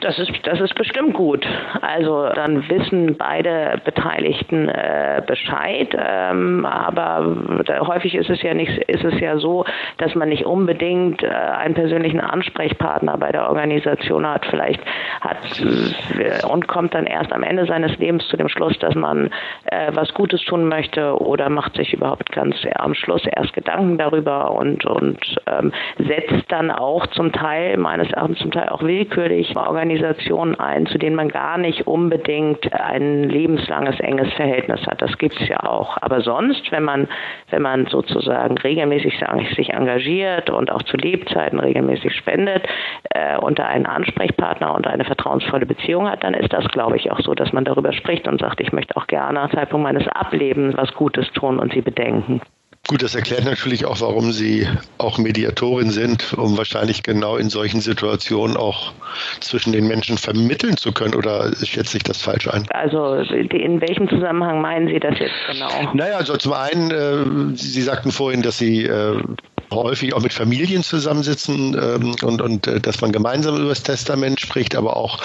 Das 0.00 0.18
ist, 0.18 0.32
das 0.44 0.60
ist 0.60 0.74
bestimmt 0.74 1.14
gut. 1.14 1.46
Also 1.82 2.28
dann 2.34 2.68
wissen 2.68 3.16
beide 3.18 3.80
Beteiligten 3.84 4.68
äh, 4.68 5.22
Bescheid. 5.26 5.94
Ähm, 5.94 6.64
aber 6.64 7.36
da, 7.66 7.86
häufig 7.86 8.14
ist 8.14 8.30
es 8.30 8.40
ja 8.42 8.54
nicht, 8.54 8.76
ist 8.88 9.04
es 9.04 9.20
ja 9.20 9.38
so, 9.38 9.64
dass 9.98 10.14
man 10.14 10.30
nicht 10.30 10.46
unbedingt 10.46 11.22
äh, 11.22 11.28
einen 11.28 11.74
persönlichen 11.74 12.20
Ansprechpartner 12.20 13.18
bei 13.18 13.30
der 13.30 13.48
Organisation 13.48 14.26
hat. 14.26 14.46
Vielleicht 14.46 14.80
hat 15.20 15.36
äh, 15.60 16.46
und 16.46 16.66
kommt 16.66 16.94
dann 16.94 17.06
erst 17.06 17.32
am 17.32 17.42
Ende 17.42 17.66
seines 17.66 17.96
Lebens 17.98 18.26
zu 18.28 18.36
dem 18.36 18.48
Schluss, 18.48 18.78
dass 18.78 18.94
man 18.94 19.30
äh, 19.64 19.90
was 19.92 20.14
Gutes 20.14 20.42
tun 20.44 20.68
möchte 20.68 21.20
oder 21.20 21.50
macht 21.50 21.76
sich 21.76 21.92
überhaupt 21.92 22.32
ganz 22.32 22.56
am 22.76 22.94
Schluss 22.94 23.22
erst 23.26 23.52
Gedanken 23.52 23.98
darüber 23.98 24.52
und 24.52 24.86
und 24.86 25.18
ähm, 25.46 25.72
setzt 25.98 26.50
dann 26.50 26.70
auch 26.70 27.06
zum 27.08 27.32
Teil 27.32 27.76
meines 27.76 28.10
Erachtens 28.12 28.38
zum 28.38 28.50
Teil 28.50 28.68
auch 28.70 28.82
willkürlich 28.82 29.54
Organisationen 29.56 29.89
Organisationen 29.90 30.54
ein, 30.60 30.86
zu 30.86 30.98
denen 30.98 31.16
man 31.16 31.28
gar 31.28 31.58
nicht 31.58 31.86
unbedingt 31.88 32.72
ein 32.72 33.24
lebenslanges 33.24 33.98
enges 33.98 34.32
Verhältnis 34.34 34.86
hat. 34.86 35.02
Das 35.02 35.18
gibt 35.18 35.40
es 35.40 35.48
ja 35.48 35.64
auch. 35.64 35.96
Aber 36.00 36.20
sonst, 36.20 36.70
wenn 36.70 36.84
man, 36.84 37.08
wenn 37.50 37.62
man 37.62 37.86
sozusagen 37.86 38.56
regelmäßig 38.56 39.18
sich 39.56 39.70
engagiert 39.70 40.48
und 40.48 40.70
auch 40.70 40.82
zu 40.84 40.96
Lebzeiten 40.96 41.58
regelmäßig 41.58 42.14
spendet 42.14 42.66
äh, 43.10 43.36
da 43.58 43.66
einen 43.66 43.86
Ansprechpartner 43.86 44.74
und 44.74 44.86
eine 44.86 45.04
vertrauensvolle 45.04 45.66
Beziehung 45.66 46.08
hat, 46.08 46.22
dann 46.22 46.34
ist 46.34 46.52
das, 46.52 46.68
glaube 46.68 46.96
ich, 46.96 47.10
auch 47.10 47.20
so, 47.20 47.34
dass 47.34 47.52
man 47.52 47.64
darüber 47.64 47.92
spricht 47.92 48.28
und 48.28 48.40
sagt, 48.40 48.60
ich 48.60 48.72
möchte 48.72 48.96
auch 48.96 49.08
gerne 49.08 49.40
am 49.40 49.50
Zeitpunkt 49.50 49.82
meines 49.82 50.06
Ablebens 50.06 50.76
was 50.76 50.94
Gutes 50.94 51.30
tun 51.32 51.58
und 51.58 51.72
sie 51.72 51.82
bedenken. 51.82 52.40
Gut, 52.88 53.02
das 53.02 53.14
erklärt 53.14 53.44
natürlich 53.44 53.84
auch, 53.84 54.00
warum 54.00 54.32
Sie 54.32 54.66
auch 54.98 55.18
Mediatorin 55.18 55.90
sind, 55.90 56.32
um 56.32 56.58
wahrscheinlich 56.58 57.02
genau 57.02 57.36
in 57.36 57.48
solchen 57.48 57.80
Situationen 57.80 58.56
auch 58.56 58.92
zwischen 59.40 59.72
den 59.72 59.86
Menschen 59.86 60.18
vermitteln 60.18 60.76
zu 60.76 60.90
können. 60.90 61.14
Oder 61.14 61.54
schätze 61.64 61.98
ich 61.98 62.02
das 62.02 62.20
falsch 62.20 62.48
ein? 62.48 62.66
Also 62.70 63.14
in 63.14 63.80
welchem 63.80 64.08
Zusammenhang 64.08 64.60
meinen 64.60 64.88
Sie 64.88 64.98
das 64.98 65.18
jetzt 65.20 65.34
genau? 65.52 65.92
Naja, 65.94 66.16
also 66.16 66.36
zum 66.36 66.52
einen, 66.54 66.90
äh, 66.90 67.56
Sie 67.56 67.82
sagten 67.82 68.10
vorhin, 68.10 68.42
dass 68.42 68.58
Sie 68.58 68.86
äh, 68.86 69.22
häufig 69.70 70.14
auch 70.14 70.22
mit 70.22 70.32
Familien 70.32 70.82
zusammensitzen 70.82 71.74
ähm, 71.74 72.14
und, 72.22 72.42
und 72.42 72.66
äh, 72.66 72.80
dass 72.80 73.00
man 73.00 73.12
gemeinsam 73.12 73.56
über 73.56 73.70
das 73.70 73.82
Testament 73.82 74.40
spricht, 74.40 74.74
aber 74.74 74.96
auch 74.96 75.22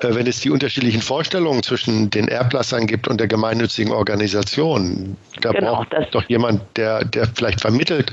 äh, 0.00 0.14
wenn 0.14 0.26
es 0.26 0.40
die 0.40 0.50
unterschiedlichen 0.50 1.02
Vorstellungen 1.02 1.62
zwischen 1.62 2.10
den 2.10 2.28
Erblassern 2.28 2.86
gibt 2.86 3.08
und 3.08 3.18
der 3.18 3.28
gemeinnützigen 3.28 3.92
Organisation. 3.92 5.16
Da 5.40 5.52
genau, 5.52 5.76
braucht 5.76 5.94
es 5.94 6.10
doch 6.10 6.28
jemand, 6.28 6.62
der, 6.76 7.04
der 7.04 7.28
vielleicht 7.34 7.60
vermittelt 7.60 8.12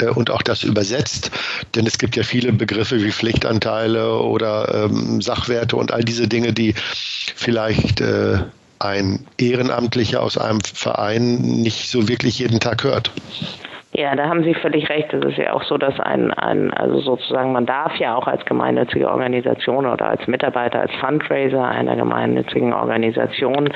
äh, 0.00 0.06
und 0.06 0.30
auch 0.30 0.42
das 0.42 0.62
übersetzt. 0.62 1.30
Denn 1.74 1.86
es 1.86 1.98
gibt 1.98 2.16
ja 2.16 2.22
viele 2.22 2.52
Begriffe 2.52 3.02
wie 3.02 3.12
Pflichtanteile 3.12 4.18
oder 4.18 4.84
ähm, 4.84 5.20
Sachwerte 5.20 5.76
und 5.76 5.92
all 5.92 6.04
diese 6.04 6.28
Dinge, 6.28 6.52
die 6.52 6.74
vielleicht 7.34 8.00
äh, 8.00 8.38
ein 8.78 9.26
Ehrenamtlicher 9.38 10.22
aus 10.22 10.38
einem 10.38 10.60
Verein 10.60 11.38
nicht 11.38 11.88
so 11.90 12.08
wirklich 12.08 12.38
jeden 12.38 12.60
Tag 12.60 12.84
hört. 12.84 13.10
Ja, 13.98 14.14
da 14.14 14.28
haben 14.28 14.44
Sie 14.44 14.54
völlig 14.54 14.88
recht. 14.90 15.12
Es 15.12 15.24
ist 15.24 15.38
ja 15.38 15.52
auch 15.52 15.64
so, 15.64 15.76
dass 15.76 15.98
ein, 15.98 16.32
ein, 16.32 16.72
also 16.72 17.00
sozusagen, 17.00 17.50
man 17.50 17.66
darf 17.66 17.96
ja 17.96 18.14
auch 18.14 18.28
als 18.28 18.44
gemeinnützige 18.44 19.10
Organisation 19.10 19.86
oder 19.86 20.10
als 20.10 20.24
Mitarbeiter, 20.28 20.78
als 20.78 20.94
Fundraiser 21.00 21.64
einer 21.64 21.96
gemeinnützigen 21.96 22.72
Organisation, 22.72 23.68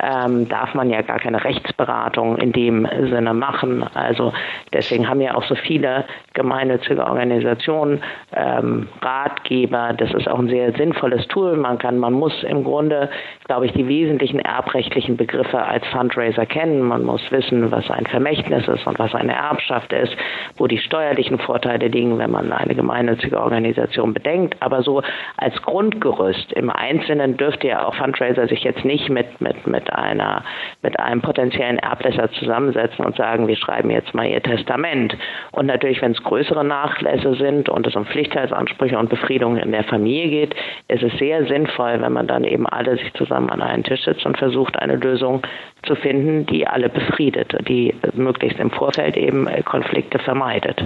ähm, 0.00 0.48
darf 0.48 0.74
man 0.74 0.90
ja 0.90 1.02
gar 1.02 1.18
keine 1.18 1.42
Rechtsberatung 1.42 2.36
in 2.36 2.52
dem 2.52 2.86
Sinne 3.08 3.32
machen. 3.32 3.84
Also 3.94 4.32
deswegen 4.72 5.08
haben 5.08 5.20
ja 5.20 5.34
auch 5.34 5.44
so 5.44 5.54
viele 5.54 6.04
gemeinnützige 6.34 7.04
Organisationen 7.04 8.02
ähm, 8.34 8.88
Ratgeber. 9.00 9.94
Das 9.96 10.12
ist 10.12 10.28
auch 10.28 10.38
ein 10.38 10.48
sehr 10.48 10.72
sinnvolles 10.72 11.26
Tool. 11.28 11.56
Man 11.56 11.78
kann, 11.78 11.98
man 11.98 12.12
muss 12.12 12.42
im 12.42 12.64
Grunde, 12.64 13.08
glaube 13.46 13.66
ich, 13.66 13.72
die 13.72 13.88
wesentlichen 13.88 14.40
erbrechtlichen 14.40 15.16
Begriffe 15.16 15.62
als 15.62 15.86
Fundraiser 15.88 16.46
kennen. 16.46 16.82
Man 16.82 17.04
muss 17.04 17.22
wissen, 17.30 17.70
was 17.70 17.90
ein 17.90 18.06
Vermächtnis 18.06 18.68
ist 18.68 18.86
und 18.86 18.98
was 18.98 19.14
eine 19.14 19.32
Erb 19.32 19.54
Erbschaft 19.54 19.92
ist, 19.92 20.16
wo 20.56 20.66
die 20.66 20.78
steuerlichen 20.78 21.38
Vorteile 21.38 21.88
liegen, 21.88 22.18
wenn 22.18 22.30
man 22.30 22.52
eine 22.52 22.74
gemeinnützige 22.74 23.40
Organisation 23.40 24.12
bedenkt. 24.12 24.56
Aber 24.60 24.82
so 24.82 25.02
als 25.36 25.60
Grundgerüst 25.62 26.52
im 26.52 26.70
Einzelnen 26.70 27.36
dürfte 27.36 27.68
ja 27.68 27.86
auch 27.86 27.94
Fundraiser 27.94 28.48
sich 28.48 28.64
jetzt 28.64 28.84
nicht 28.84 29.08
mit, 29.08 29.40
mit, 29.40 29.66
mit, 29.66 29.83
einer, 29.92 30.44
mit 30.82 30.98
einem 30.98 31.20
potenziellen 31.20 31.78
Erblässer 31.78 32.30
zusammensetzen 32.32 33.04
und 33.04 33.16
sagen, 33.16 33.48
wir 33.48 33.56
schreiben 33.56 33.90
jetzt 33.90 34.14
mal 34.14 34.26
ihr 34.26 34.42
Testament. 34.42 35.16
Und 35.52 35.66
natürlich, 35.66 36.00
wenn 36.02 36.12
es 36.12 36.22
größere 36.22 36.64
Nachlässe 36.64 37.34
sind 37.34 37.68
und 37.68 37.86
es 37.86 37.96
um 37.96 38.06
Pflichtheitsansprüche 38.06 38.98
und 38.98 39.10
Befriedungen 39.10 39.58
in 39.58 39.72
der 39.72 39.84
Familie 39.84 40.28
geht, 40.28 40.54
ist 40.88 41.02
es 41.02 41.18
sehr 41.18 41.46
sinnvoll, 41.46 42.00
wenn 42.00 42.12
man 42.12 42.26
dann 42.26 42.44
eben 42.44 42.66
alle 42.66 42.96
sich 42.96 43.12
zusammen 43.14 43.50
an 43.50 43.62
einen 43.62 43.84
Tisch 43.84 44.04
sitzt 44.04 44.24
und 44.26 44.38
versucht, 44.38 44.78
eine 44.78 44.96
Lösung 44.96 45.42
zu 45.84 45.94
finden, 45.96 46.46
die 46.46 46.66
alle 46.66 46.88
befriedet, 46.88 47.56
die 47.68 47.94
möglichst 48.14 48.58
im 48.58 48.70
Vorfeld 48.70 49.16
eben 49.16 49.46
äh, 49.46 49.62
Konflikte 49.62 50.18
vermeidet. 50.18 50.82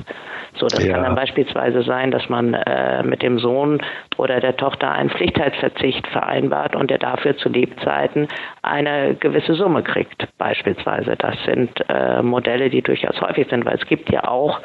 So, 0.54 0.66
das 0.66 0.84
ja. 0.84 0.94
kann 0.94 1.04
dann 1.04 1.14
beispielsweise 1.14 1.82
sein, 1.82 2.10
dass 2.10 2.28
man 2.28 2.54
äh, 2.54 3.02
mit 3.02 3.22
dem 3.22 3.38
Sohn 3.38 3.80
oder 4.18 4.40
der 4.40 4.56
Tochter 4.56 4.90
einen 4.90 5.10
Pflichtheitsverzicht 5.10 6.06
vereinbart 6.08 6.76
und 6.76 6.90
der 6.90 6.98
dafür 6.98 7.36
zu 7.36 7.48
Lebzeiten 7.48 8.28
eine 8.62 9.14
gewisse 9.14 9.54
Summe 9.54 9.82
kriegt, 9.82 10.28
beispielsweise. 10.38 11.16
Das 11.16 11.36
sind 11.44 11.70
äh, 11.88 12.22
Modelle, 12.22 12.68
die 12.68 12.82
durchaus 12.82 13.20
häufig 13.20 13.48
sind, 13.48 13.64
weil 13.64 13.76
es 13.76 13.86
gibt 13.86 14.10
ja 14.10 14.24
auch 14.28 14.60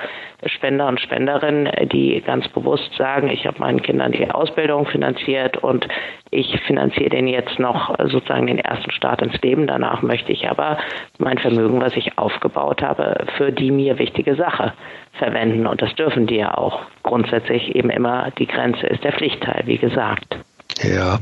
Spender 0.46 0.88
und 0.88 1.00
Spenderinnen, 1.00 1.72
die 1.92 2.22
ganz 2.26 2.48
bewusst 2.50 2.94
sagen, 2.96 3.30
ich 3.30 3.46
habe 3.46 3.60
meinen 3.60 3.82
Kindern 3.82 4.12
die 4.12 4.30
Ausbildung 4.30 4.86
finanziert 4.88 5.58
und 5.58 5.88
ich 6.32 6.60
finanziere 6.62 7.12
denen 7.12 7.28
jetzt 7.28 7.60
noch 7.60 7.96
sozusagen 8.10 8.48
den 8.48 8.60
ersten 8.60 8.92
Start 8.92 9.22
ins 9.22 9.40
Leben. 9.42 9.68
Danach 9.68 10.02
möchte 10.02 10.32
ich 10.32 10.50
aber 10.50 10.78
mein 11.20 11.38
Vermögen, 11.38 11.80
was 11.80 11.96
ich 11.96 12.18
aufgebaut 12.18 12.82
habe, 12.82 13.26
für 13.38 13.52
die 13.52 13.72
mir 13.72 14.00
wichtige 14.00 14.36
Sache 14.36 14.74
verwenden. 15.14 15.68
Und 15.68 15.82
das 15.82 15.94
dürfen 15.96 16.28
die 16.28 16.38
ja 16.38 16.58
auch. 16.58 16.82
Grundsätzlich 17.14 17.76
eben 17.76 17.92
immer 17.92 18.32
die 18.40 18.48
Grenze 18.48 18.88
ist 18.88 19.04
der 19.04 19.14
Pflichtteil, 19.14 19.62
wie 19.68 19.78
gesagt. 19.78 20.36
Ja, 20.82 21.20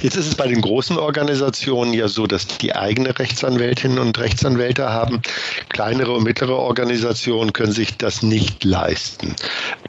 jetzt 0.00 0.16
ist 0.16 0.26
es 0.26 0.34
bei 0.34 0.48
den 0.48 0.62
großen 0.62 0.96
Organisationen 0.96 1.92
ja 1.92 2.08
so, 2.08 2.26
dass 2.26 2.46
die 2.46 2.74
eigene 2.74 3.18
Rechtsanwältinnen 3.18 3.98
und 3.98 4.18
Rechtsanwälte 4.18 4.88
haben. 4.88 5.20
Kleinere 5.68 6.12
und 6.12 6.24
mittlere 6.24 6.56
Organisationen 6.56 7.52
können 7.52 7.72
sich 7.72 7.94
das 7.98 8.22
nicht 8.22 8.64
leisten. 8.64 9.36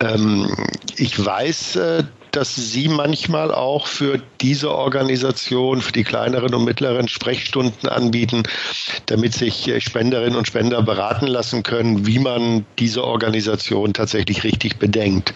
Ähm, 0.01 0.53
ich 0.97 1.25
weiß, 1.25 1.77
äh, 1.77 2.03
dass 2.35 2.55
Sie 2.55 2.87
manchmal 2.89 3.53
auch 3.53 3.87
für 3.87 4.19
diese 4.41 4.71
Organisation, 4.71 5.81
für 5.81 5.91
die 5.91 6.03
kleineren 6.03 6.53
und 6.53 6.65
mittleren 6.65 7.07
Sprechstunden 7.07 7.89
anbieten, 7.89 8.43
damit 9.05 9.33
sich 9.33 9.67
äh, 9.67 9.79
Spenderinnen 9.79 10.35
und 10.35 10.47
Spender 10.47 10.81
beraten 10.81 11.27
lassen 11.27 11.63
können, 11.63 12.05
wie 12.05 12.19
man 12.19 12.65
diese 12.79 13.03
Organisation 13.03 13.93
tatsächlich 13.93 14.43
richtig 14.43 14.77
bedenkt. 14.77 15.33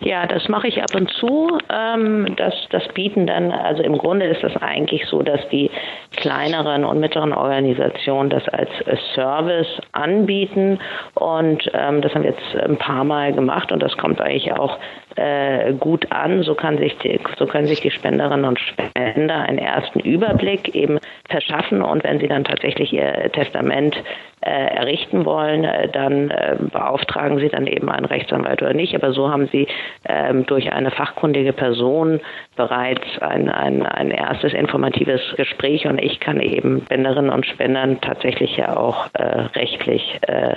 Ja, 0.00 0.26
das 0.26 0.48
mache 0.48 0.68
ich 0.68 0.82
ab 0.82 0.94
und 0.94 1.10
zu. 1.12 1.58
Ähm, 1.70 2.34
das, 2.36 2.54
das 2.70 2.86
bieten 2.94 3.26
dann, 3.26 3.52
also 3.52 3.82
im 3.82 3.98
Grunde 3.98 4.26
ist 4.26 4.42
das 4.42 4.56
eigentlich 4.56 5.06
so, 5.06 5.22
dass 5.22 5.40
die 5.50 5.70
kleineren 6.16 6.84
und 6.84 7.00
mittleren 7.00 7.32
Organisationen 7.32 8.30
das 8.30 8.46
als 8.48 8.70
Service 9.14 9.80
anbieten. 9.92 10.78
Und 11.14 11.70
ähm, 11.72 12.02
das 12.02 12.14
haben 12.14 12.22
wir 12.22 12.30
jetzt 12.30 12.56
ein 12.56 12.76
paar 12.78 13.04
Mal 13.04 13.32
gemacht 13.32 13.72
und 13.72 13.82
das 13.82 13.96
kommt 13.96 14.20
eigentlich 14.20 14.52
auch 14.52 14.78
äh, 15.16 15.72
gut 15.74 16.10
an. 16.10 16.42
So, 16.42 16.54
kann 16.54 16.78
sich 16.78 16.96
die, 16.98 17.18
so 17.38 17.46
können 17.46 17.66
sich 17.66 17.80
die 17.80 17.90
Spenderinnen 17.90 18.44
und 18.44 18.58
Spender 18.60 19.42
einen 19.42 19.58
ersten 19.58 20.00
Überblick 20.00 20.74
eben 20.74 20.98
verschaffen 21.28 21.82
und 21.82 22.04
wenn 22.04 22.20
sie 22.20 22.28
dann 22.28 22.44
tatsächlich 22.44 22.92
ihr 22.92 23.30
Testament 23.32 23.96
äh, 24.40 24.50
errichten 24.50 25.24
wollen, 25.24 25.64
äh, 25.64 25.88
dann 25.88 26.30
äh, 26.30 26.56
beauftragen 26.60 27.38
sie 27.38 27.48
dann 27.48 27.66
eben 27.66 27.88
einen 27.88 28.04
Rechtsanwalt 28.04 28.60
oder 28.62 28.74
nicht. 28.74 28.94
Aber 28.94 29.12
so 29.12 29.30
haben 29.30 29.48
sie 29.48 29.66
ähm, 30.06 30.44
durch 30.46 30.72
eine 30.72 30.90
fachkundige 30.90 31.52
Person 31.52 32.20
bereits 32.56 33.06
ein, 33.20 33.48
ein, 33.48 33.86
ein 33.86 34.10
erstes 34.10 34.52
informatives 34.52 35.20
Gespräch 35.36 35.86
und 35.86 35.98
ich 35.98 36.20
kann 36.20 36.40
eben 36.40 36.82
Spenderinnen 36.86 37.30
und 37.30 37.46
Spendern 37.46 38.00
tatsächlich 38.00 38.56
ja 38.56 38.76
auch 38.76 39.08
äh, 39.14 39.22
rechtlich 39.22 40.18
äh, 40.22 40.54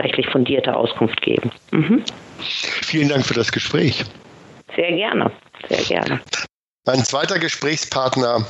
rechtlich 0.00 0.26
fundierte 0.28 0.74
Auskunft 0.74 1.22
geben. 1.22 1.50
Mhm. 1.70 2.02
Vielen 2.42 3.08
Dank 3.08 3.26
für 3.26 3.34
das 3.34 3.52
Gespräch. 3.52 4.04
Sehr 4.74 4.92
gerne, 4.92 5.30
sehr 5.68 5.82
gerne. 5.84 6.20
Mein 6.84 7.04
zweiter 7.04 7.38
Gesprächspartner 7.38 8.44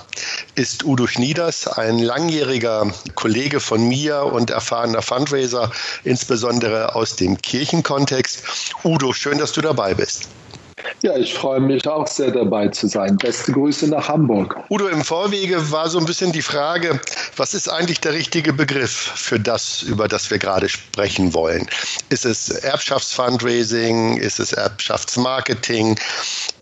ist 0.55 0.85
Udo 0.85 1.07
Schnieders, 1.07 1.69
ein 1.69 1.99
langjähriger 1.99 2.91
Kollege 3.15 3.61
von 3.61 3.87
mir 3.87 4.23
und 4.23 4.51
erfahrener 4.51 5.03
Fundraiser, 5.03 5.71
insbesondere 6.05 6.95
aus 6.95 7.17
dem 7.17 7.37
Kirchenkontext. 7.37 8.75
Udo, 8.85 9.13
schön, 9.13 9.37
dass 9.37 9.53
du 9.53 9.61
dabei 9.61 9.93
bist. 9.93 10.31
Ja, 11.03 11.17
ich 11.17 11.35
freue 11.35 11.61
mich 11.61 11.87
auch 11.87 12.07
sehr 12.07 12.31
dabei 12.31 12.69
zu 12.69 12.87
sein. 12.87 13.17
Beste 13.17 13.53
Grüße 13.53 13.89
nach 13.89 14.09
Hamburg. 14.09 14.57
Udo, 14.71 14.89
im 14.89 15.05
Vorwege 15.05 15.71
war 15.71 15.89
so 15.89 15.99
ein 15.99 16.05
bisschen 16.05 16.33
die 16.33 16.43
Frage, 16.43 17.01
was 17.37 17.55
ist 17.55 17.69
eigentlich 17.69 18.01
der 18.01 18.13
richtige 18.13 18.53
Begriff 18.53 18.93
für 18.93 19.41
das, 19.41 19.83
über 19.83 20.09
das 20.09 20.31
wir 20.31 20.39
gerade 20.39 20.69
sprechen 20.69 21.35
wollen? 21.35 21.67
Ist 22.11 22.25
es 22.25 22.51
Erbschaftsfundraising? 22.51 24.17
Ist 24.19 24.39
es 24.39 24.53
Erbschaftsmarketing? 24.53 25.99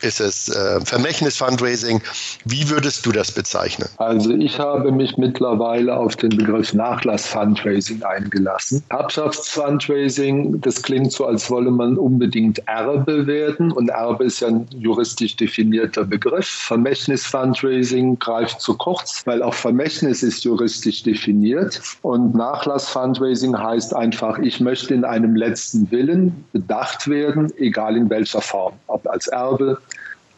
Ist 0.02 0.20
es 0.20 0.48
äh, 0.48 0.80
Vermächtnisfundraising? 0.80 2.00
Wie 2.44 2.70
würdest 2.70 3.04
du 3.04 3.12
das 3.12 3.32
bezeichnen? 3.32 3.88
Also 3.98 4.30
ich 4.30 4.58
habe 4.58 4.92
mich 4.92 5.18
mittlerweile 5.18 5.94
auf 5.94 6.16
den 6.16 6.30
Begriff 6.30 6.72
Nachlassfundraising 6.72 8.02
eingelassen. 8.02 8.82
Erbschaftsfundraising, 8.88 10.60
das 10.62 10.82
klingt 10.82 11.12
so, 11.12 11.26
als 11.26 11.50
wolle 11.50 11.70
man 11.70 11.98
unbedingt 11.98 12.66
Erbe 12.66 13.26
werden 13.26 13.72
und 13.72 13.90
Erbe 13.90 14.24
ist 14.24 14.40
ja 14.40 14.48
ein 14.48 14.66
juristisch 14.70 15.36
definierter 15.36 16.04
Begriff. 16.04 16.48
Vermächtnisfundraising 16.48 18.18
greift 18.18 18.60
zu 18.60 18.76
kurz, 18.76 19.22
weil 19.26 19.42
auch 19.42 19.54
Vermächtnis 19.54 20.22
ist 20.22 20.44
juristisch 20.44 21.02
definiert. 21.02 21.80
Und 22.02 22.34
Nachlassfundraising 22.34 23.58
heißt 23.58 23.94
einfach, 23.94 24.38
ich 24.38 24.60
möchte 24.60 24.94
in 24.94 25.04
einem 25.04 25.36
letzten 25.36 25.90
Willen 25.90 26.44
bedacht 26.52 27.08
werden, 27.08 27.52
egal 27.58 27.96
in 27.96 28.08
welcher 28.08 28.40
Form, 28.40 28.74
ob 28.86 29.06
als 29.06 29.26
Erbe, 29.28 29.78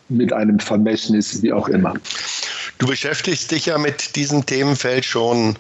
mit 0.09 0.33
einem 0.33 0.59
Vermächtnis, 0.59 1.43
wie 1.43 1.53
auch 1.53 1.69
immer. 1.69 1.95
Du 2.79 2.87
beschäftigst 2.87 3.51
dich 3.51 3.67
ja 3.67 3.79
mit 3.79 4.17
diesem 4.17 4.45
Themenfeld 4.45 5.05
schon 5.05 5.57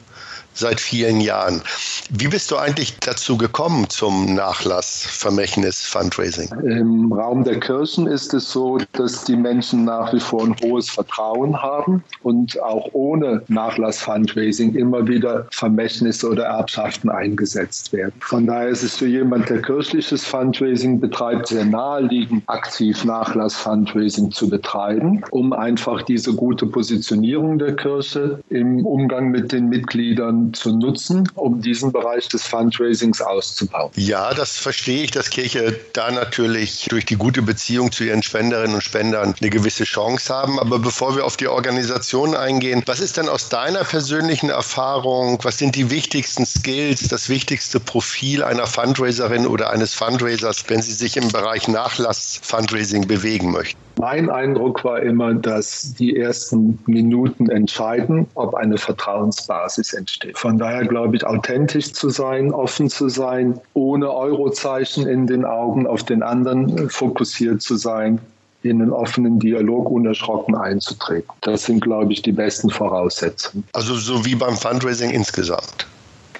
seit 0.54 0.80
vielen 0.80 1.20
Jahren. 1.20 1.62
Wie 2.10 2.28
bist 2.28 2.50
du 2.50 2.56
eigentlich 2.56 2.98
dazu 3.00 3.36
gekommen 3.36 3.88
zum 3.88 4.34
Nachlass 4.34 5.06
Vermächtnis 5.06 5.80
Fundraising? 5.80 6.48
Im 6.64 7.12
Raum 7.12 7.44
der 7.44 7.58
Kirchen 7.60 8.06
ist 8.06 8.34
es 8.34 8.50
so, 8.50 8.78
dass 8.92 9.24
die 9.24 9.36
Menschen 9.36 9.84
nach 9.84 10.12
wie 10.12 10.20
vor 10.20 10.44
ein 10.44 10.56
hohes 10.62 10.90
Vertrauen 10.90 11.60
haben 11.62 12.04
und 12.22 12.60
auch 12.62 12.88
ohne 12.92 13.42
Nachlass 13.48 14.02
Fundraising 14.02 14.74
immer 14.74 15.06
wieder 15.06 15.46
Vermächtnisse 15.52 16.28
oder 16.28 16.44
Erbschaften 16.44 17.08
eingesetzt 17.08 17.92
werden. 17.92 18.14
Von 18.20 18.46
daher 18.46 18.68
ist 18.68 18.82
es 18.82 18.96
für 18.96 19.06
jemand, 19.06 19.48
der 19.48 19.62
kirchliches 19.62 20.24
Fundraising 20.24 21.00
betreibt, 21.00 21.48
sehr 21.48 21.64
naheliegend, 21.64 22.42
aktiv 22.46 23.04
Nachlass 23.04 23.56
Fundraising 23.56 24.30
zu 24.30 24.48
betreiben, 24.48 25.22
um 25.30 25.52
einfach 25.52 26.02
diese 26.02 26.34
gute 26.34 26.66
Positionierung 26.66 27.58
der 27.58 27.76
Kirche 27.76 28.40
im 28.50 28.84
Umgang 28.84 29.30
mit 29.30 29.52
den 29.52 29.68
Mitgliedern 29.68 30.41
zu 30.52 30.76
nutzen, 30.76 31.28
um 31.34 31.60
diesen 31.60 31.92
Bereich 31.92 32.02
Bereich 32.02 32.28
des 32.28 32.46
Fundraisings 32.46 33.20
auszubauen. 33.20 33.90
Ja, 33.96 34.34
das 34.34 34.58
verstehe 34.58 35.04
ich, 35.04 35.10
dass 35.10 35.30
Kirche 35.30 35.78
da 35.92 36.10
natürlich 36.10 36.86
durch 36.90 37.04
die 37.04 37.16
gute 37.16 37.42
Beziehung 37.42 37.92
zu 37.92 38.04
ihren 38.04 38.22
Spenderinnen 38.22 38.74
und 38.74 38.82
Spendern 38.82 39.34
eine 39.40 39.50
gewisse 39.50 39.84
Chance 39.84 40.32
haben. 40.34 40.58
Aber 40.58 40.78
bevor 40.78 41.16
wir 41.16 41.24
auf 41.24 41.36
die 41.36 41.48
Organisation 41.48 42.34
eingehen, 42.34 42.82
was 42.86 43.00
ist 43.00 43.16
denn 43.16 43.28
aus 43.28 43.48
deiner 43.48 43.84
persönlichen 43.84 44.50
Erfahrung, 44.50 45.38
was 45.42 45.58
sind 45.58 45.76
die 45.76 45.90
wichtigsten 45.90 46.44
Skills, 46.44 47.08
das 47.08 47.28
wichtigste 47.28 47.80
Profil 47.80 48.42
einer 48.42 48.66
Fundraiserin 48.66 49.46
oder 49.46 49.70
eines 49.70 49.94
Fundraisers, 49.94 50.64
wenn 50.68 50.82
sie 50.82 50.92
sich 50.92 51.16
im 51.16 51.28
Bereich 51.28 51.68
Nachlass-Fundraising 51.68 53.06
bewegen 53.06 53.52
möchten? 53.52 53.78
Mein 53.98 54.30
Eindruck 54.30 54.84
war 54.84 55.00
immer, 55.00 55.34
dass 55.34 55.94
die 55.94 56.16
ersten 56.16 56.78
Minuten 56.86 57.50
entscheiden, 57.50 58.26
ob 58.34 58.54
eine 58.54 58.78
Vertrauensbasis 58.78 59.92
entsteht. 59.92 60.31
Von 60.34 60.58
daher 60.58 60.86
glaube 60.86 61.16
ich, 61.16 61.24
authentisch 61.24 61.92
zu 61.92 62.10
sein, 62.10 62.52
offen 62.52 62.88
zu 62.88 63.08
sein, 63.08 63.60
ohne 63.74 64.12
Eurozeichen 64.12 65.06
in 65.06 65.26
den 65.26 65.44
Augen 65.44 65.86
auf 65.86 66.02
den 66.02 66.22
anderen 66.22 66.88
fokussiert 66.90 67.62
zu 67.62 67.76
sein, 67.76 68.20
in 68.62 68.80
einen 68.80 68.92
offenen 68.92 69.38
Dialog 69.38 69.90
unerschrocken 69.90 70.54
einzutreten. 70.54 71.28
Das 71.40 71.64
sind, 71.64 71.80
glaube 71.80 72.12
ich, 72.12 72.22
die 72.22 72.32
besten 72.32 72.70
Voraussetzungen. 72.70 73.64
Also 73.72 73.94
so 73.94 74.24
wie 74.24 74.34
beim 74.34 74.56
Fundraising 74.56 75.10
insgesamt. 75.10 75.86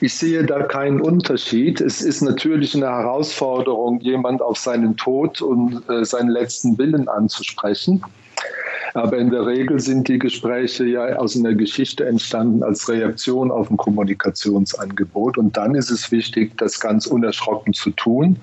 Ich 0.01 0.15
sehe 0.15 0.45
da 0.45 0.65
keinen 0.65 1.01
Unterschied. 1.01 1.81
Es 1.81 2.03
ist 2.03 2.23
natürlich 2.23 2.75
eine 2.75 2.87
Herausforderung, 2.87 4.01
jemand 4.01 4.43
auf 4.43 4.59
seinen 4.59 4.97
Tod 4.97 5.41
und 5.41 5.89
äh, 5.89 6.05
seinen 6.05 6.31
letzten 6.31 6.77
Willen 6.77 7.09
anzusprechen. 7.09 8.03
Aber 8.95 9.17
in 9.17 9.31
der 9.31 9.47
Regel 9.47 9.81
sind 9.81 10.09
die 10.09 10.19
Gespräche 10.19 10.85
ja 10.85 11.17
aus 11.17 11.37
einer 11.37 11.55
Geschichte 11.55 12.05
entstanden 12.05 12.63
als 12.63 12.89
Reaktion 12.89 13.51
auf 13.51 13.71
ein 13.71 13.77
Kommunikationsangebot. 13.77 15.39
Und 15.39 15.57
dann 15.57 15.75
ist 15.75 15.91
es 15.91 16.11
wichtig, 16.11 16.57
das 16.59 16.79
ganz 16.79 17.07
unerschrocken 17.07 17.73
zu 17.73 17.91
tun. 17.91 18.37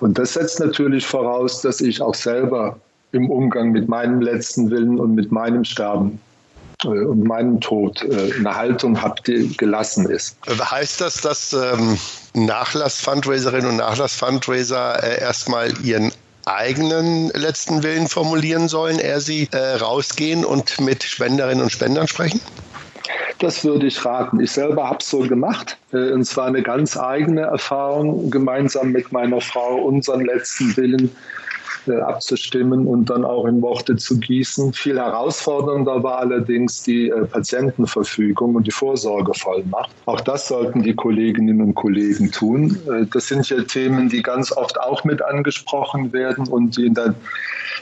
Und 0.00 0.18
das 0.18 0.34
setzt 0.34 0.60
natürlich 0.60 1.06
voraus, 1.06 1.62
dass 1.62 1.80
ich 1.80 2.02
auch 2.02 2.14
selber 2.14 2.78
im 3.12 3.30
Umgang 3.30 3.70
mit 3.70 3.88
meinem 3.88 4.20
letzten 4.20 4.70
Willen 4.70 4.98
und 4.98 5.14
mit 5.14 5.30
meinem 5.30 5.64
Sterben 5.64 6.20
äh, 6.84 6.88
und 6.88 7.24
meinem 7.24 7.60
Tod 7.60 8.02
äh, 8.02 8.32
eine 8.38 8.54
Haltung 8.54 9.00
habt, 9.00 9.26
die 9.26 9.56
gelassen 9.56 10.08
ist. 10.08 10.36
Heißt 10.48 11.00
das, 11.00 11.20
dass 11.20 11.52
ähm, 11.52 11.98
Nachlass-Fundraiserinnen 12.34 13.68
und 13.68 13.76
Nachlass-Fundraiser 13.76 15.02
äh, 15.02 15.20
erstmal 15.20 15.72
ihren 15.84 16.12
eigenen 16.46 17.28
letzten 17.30 17.82
Willen 17.82 18.08
formulieren 18.08 18.68
sollen, 18.68 18.98
ehe 18.98 19.20
sie 19.20 19.48
äh, 19.52 19.76
rausgehen 19.76 20.44
und 20.44 20.80
mit 20.80 21.02
Spenderinnen 21.02 21.62
und 21.62 21.70
Spendern 21.70 22.08
sprechen? 22.08 22.40
Das 23.38 23.64
würde 23.64 23.86
ich 23.86 24.04
raten. 24.04 24.40
Ich 24.40 24.52
selber 24.52 24.86
habe 24.88 24.98
es 25.00 25.08
so 25.08 25.20
gemacht. 25.20 25.78
Äh, 25.92 26.12
und 26.12 26.24
zwar 26.24 26.46
eine 26.46 26.62
ganz 26.62 26.96
eigene 26.96 27.42
Erfahrung, 27.42 28.30
gemeinsam 28.30 28.92
mit 28.92 29.12
meiner 29.12 29.40
Frau 29.40 29.76
unseren 29.76 30.24
letzten 30.24 30.76
Willen 30.76 31.16
abzustimmen 31.88 32.86
und 32.86 33.10
dann 33.10 33.24
auch 33.24 33.46
in 33.46 33.62
Worte 33.62 33.96
zu 33.96 34.18
gießen. 34.18 34.72
Viel 34.72 34.98
herausfordernder 34.98 36.02
war 36.02 36.18
allerdings 36.18 36.82
die 36.82 37.08
äh, 37.08 37.24
Patientenverfügung 37.24 38.54
und 38.54 38.66
die 38.66 38.70
Vorsorgevollmacht. 38.70 39.90
Auch 40.06 40.20
das 40.20 40.48
sollten 40.48 40.82
die 40.82 40.94
Kolleginnen 40.94 41.60
und 41.60 41.74
Kollegen 41.74 42.30
tun. 42.30 42.78
Äh, 42.86 43.06
das 43.12 43.28
sind 43.28 43.48
ja 43.48 43.62
Themen, 43.62 44.08
die 44.08 44.22
ganz 44.22 44.52
oft 44.52 44.78
auch 44.80 45.04
mit 45.04 45.22
angesprochen 45.22 46.12
werden 46.12 46.48
und 46.48 46.76
die 46.76 46.86
in 46.86 46.94
der 46.94 47.14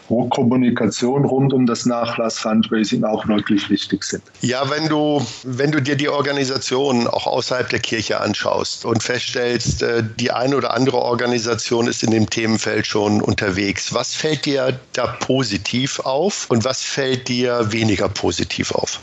Kommunikation 0.09 1.25
rund 1.25 1.53
um 1.53 1.67
das 1.67 1.85
Nachlass-Fundraising 1.85 3.05
auch 3.05 3.29
wirklich 3.29 3.69
wichtig 3.69 4.05
sind. 4.05 4.23
Ja, 4.41 4.69
wenn 4.71 4.89
du, 4.89 5.25
wenn 5.45 5.71
du 5.71 5.83
dir 5.83 5.97
die 5.97 6.09
Organisation 6.09 7.07
auch 7.07 7.27
außerhalb 7.27 7.69
der 7.69 7.81
Kirche 7.81 8.21
anschaust 8.21 8.87
und 8.87 9.03
feststellst, 9.03 9.85
die 10.19 10.31
eine 10.31 10.57
oder 10.57 10.73
andere 10.75 10.99
Organisation 10.99 11.87
ist 11.87 12.03
in 12.03 12.11
dem 12.11 12.31
Themenfeld 12.31 12.87
schon 12.87 13.21
unterwegs, 13.21 13.88
was 13.95 14.15
fällt 14.15 14.47
dir 14.47 14.79
da 14.93 15.07
positiv 15.07 16.01
auf 16.01 16.47
und 16.51 16.65
was 16.65 16.83
fällt 16.83 17.29
dir 17.29 17.73
weniger 17.73 18.09
positiv 18.09 18.73
auf? 18.73 19.01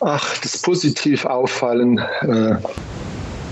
Ach, 0.00 0.36
das 0.38 0.58
positiv 0.58 1.24
auffallen. 1.24 1.98
Äh 1.98 2.56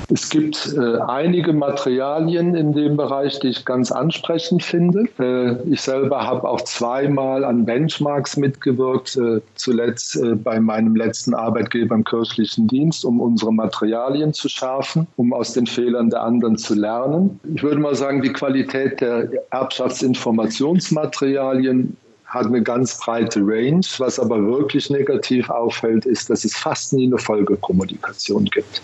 es 0.08 0.30
gibt 0.30 0.72
äh, 0.76 0.98
einige 0.98 1.52
Materialien 1.52 2.54
in 2.54 2.72
dem 2.72 2.96
Bereich, 2.96 3.40
die 3.40 3.48
ich 3.48 3.64
ganz 3.64 3.90
ansprechend 3.90 4.62
finde. 4.62 5.08
Äh, 5.18 5.56
ich 5.68 5.80
selber 5.80 6.24
habe 6.24 6.48
auch 6.48 6.60
zweimal 6.60 7.44
an 7.44 7.64
Benchmarks 7.64 8.36
mitgewirkt, 8.36 9.16
äh, 9.16 9.40
zuletzt 9.56 10.14
äh, 10.16 10.36
bei 10.36 10.60
meinem 10.60 10.94
letzten 10.94 11.34
Arbeitgeber 11.34 11.96
im 11.96 12.04
kirchlichen 12.04 12.68
Dienst, 12.68 13.04
um 13.04 13.20
unsere 13.20 13.52
Materialien 13.52 14.32
zu 14.32 14.48
schärfen, 14.48 15.08
um 15.16 15.32
aus 15.32 15.54
den 15.54 15.66
Fehlern 15.66 16.08
der 16.10 16.22
anderen 16.22 16.56
zu 16.56 16.74
lernen. 16.74 17.40
Ich 17.54 17.64
würde 17.64 17.80
mal 17.80 17.96
sagen, 17.96 18.22
die 18.22 18.32
Qualität 18.32 19.00
der 19.00 19.28
Erbschaftsinformationsmaterialien 19.50 21.96
hat 22.26 22.46
eine 22.46 22.62
ganz 22.62 22.96
breite 23.00 23.40
Range. 23.40 23.84
Was 23.98 24.20
aber 24.20 24.40
wirklich 24.46 24.88
negativ 24.88 25.50
auffällt, 25.50 26.06
ist, 26.06 26.30
dass 26.30 26.44
es 26.44 26.56
fast 26.56 26.92
nie 26.92 27.06
eine 27.06 27.18
Folgekommunikation 27.18 28.44
gibt 28.44 28.82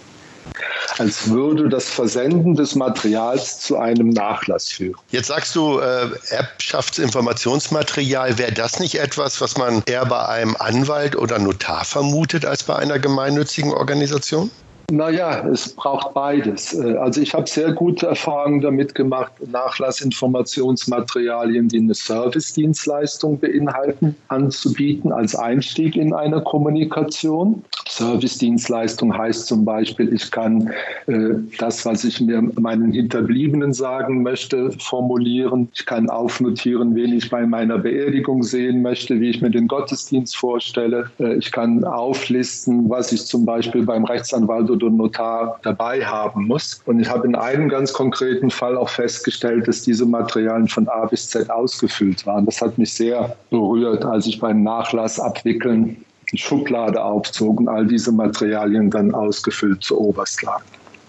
als 0.99 1.31
würde 1.31 1.69
das 1.69 1.89
Versenden 1.89 2.55
des 2.55 2.75
Materials 2.75 3.61
zu 3.61 3.79
einem 3.79 4.11
Nachlass 4.11 4.69
führen. 4.69 4.97
Jetzt 5.11 5.29
sagst 5.29 5.55
du, 5.55 5.79
äh, 5.79 6.09
Erbschaftsinformationsmaterial, 6.31 8.39
wäre 8.39 8.53
das 8.53 8.81
nicht 8.81 8.99
etwas, 8.99 9.41
was 9.41 9.57
man 9.57 9.83
eher 9.87 10.07
bei 10.07 10.27
einem 10.27 10.57
Anwalt 10.59 11.17
oder 11.17 11.39
Notar 11.39 11.85
vermutet 11.85 12.45
als 12.45 12.63
bei 12.63 12.77
einer 12.77 12.99
gemeinnützigen 12.99 13.73
Organisation? 13.73 14.51
Naja, 14.91 15.47
es 15.49 15.75
braucht 15.75 16.15
beides. 16.15 16.75
Äh, 16.75 16.97
also 16.97 17.21
ich 17.21 17.35
habe 17.35 17.49
sehr 17.49 17.73
gute 17.73 18.09
Erfahrungen 18.09 18.61
damit 18.61 18.95
gemacht, 18.95 19.33
Nachlassinformationsmaterialien, 19.51 21.69
die 21.69 21.79
eine 21.79 21.95
Servicedienstleistung 21.95 23.39
beinhalten, 23.39 24.15
anzubieten 24.29 25.13
als 25.13 25.35
Einstieg 25.35 25.97
in 25.97 26.13
eine 26.13 26.43
Kommunikation. 26.43 27.65
Servicedienstleistung 27.89 29.17
heißt 29.17 29.47
zum 29.47 29.65
Beispiel, 29.65 30.13
ich 30.13 30.31
kann 30.31 30.71
äh, 31.07 31.31
das, 31.59 31.85
was 31.85 32.05
ich 32.05 32.21
mir 32.21 32.43
meinen 32.59 32.93
Hinterbliebenen 32.93 33.73
sagen 33.73 34.23
möchte, 34.23 34.73
formulieren. 34.73 35.69
Ich 35.75 35.87
kann 35.87 36.11
aufnotieren, 36.11 36.95
wen 36.95 37.17
ich 37.17 37.31
bei 37.31 37.47
meiner 37.47 37.79
Beerdigung 37.79 38.43
sehen 38.43 38.83
möchte, 38.83 39.21
wie 39.21 39.31
ich 39.31 39.41
mir 39.41 39.51
den 39.51 39.69
Gottesdienst 39.69 40.37
vorstelle. 40.37 41.11
Äh, 41.19 41.37
ich 41.37 41.53
kann 41.53 41.85
auflisten, 41.85 42.89
was 42.89 43.13
ich 43.13 43.27
zum 43.27 43.45
Beispiel 43.45 43.85
beim 43.85 44.05
Rechtsanwalt 44.05 44.71
oder 44.71 44.82
Notar 44.91 45.59
dabei 45.63 46.05
haben 46.05 46.47
muss. 46.47 46.81
Und 46.87 47.01
ich 47.01 47.09
habe 47.09 47.27
in 47.27 47.35
einem 47.35 47.69
ganz 47.69 47.93
konkreten 47.93 48.51
Fall 48.51 48.77
auch 48.77 48.89
festgestellt, 48.89 49.69
dass 49.69 49.83
diese 49.83 50.07
Materialien 50.07 50.69
von 50.69 50.89
A 50.89 51.07
bis 51.07 51.29
Z 51.29 51.51
ausgefüllt 51.51 52.27
waren. 52.27 52.47
Das 52.47 52.61
hat 52.61 52.79
mich 52.79 52.95
sehr 52.95 53.37
berührt, 53.51 54.05
als 54.05 54.27
ich 54.27 54.41
beim 54.41 54.63
Nachlass 54.63 55.21
abwickeln 55.21 56.05
die 56.33 56.39
Schublade 56.39 57.03
aufzog 57.03 57.61
und 57.61 57.69
all 57.69 57.87
diese 57.87 58.11
Materialien 58.11 58.91
dann 58.91 59.15
ausgefüllt 59.15 59.85
zu 59.85 60.01
oberst 60.01 60.43
lagen. 60.43 60.65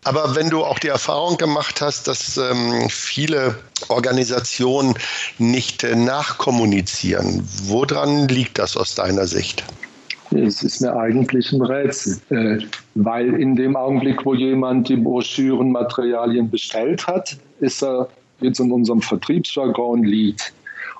Aber 0.05 0.35
wenn 0.35 0.49
du 0.49 0.63
auch 0.63 0.79
die 0.79 0.89
Erfahrung 0.89 1.37
gemacht 1.37 1.79
hast, 1.81 2.07
dass 2.09 2.35
ähm, 2.37 2.89
viele 2.89 3.55
Organisationen 3.87 4.95
nicht 5.37 5.83
äh, 5.83 5.95
nachkommunizieren, 5.95 7.47
woran 7.63 8.27
liegt 8.27 8.59
das 8.59 8.75
aus 8.75 8.95
deiner 8.95 9.27
Sicht? 9.27 9.63
Es 10.35 10.63
ist 10.63 10.81
mir 10.81 10.95
eigentlich 10.95 11.51
ein 11.51 11.61
Rätsel, 11.61 12.17
äh, 12.29 12.63
weil 12.95 13.33
in 13.35 13.55
dem 13.55 13.75
Augenblick, 13.75 14.25
wo 14.25 14.33
jemand 14.33 14.89
die 14.89 14.95
Broschürenmaterialien 14.95 16.49
bestellt 16.49 17.05
hat, 17.07 17.37
ist 17.59 17.83
er 17.83 18.09
jetzt 18.39 18.59
in 18.59 18.71
unserem 18.71 19.01
Vertriebsjargon 19.01 20.03
Lead. 20.03 20.53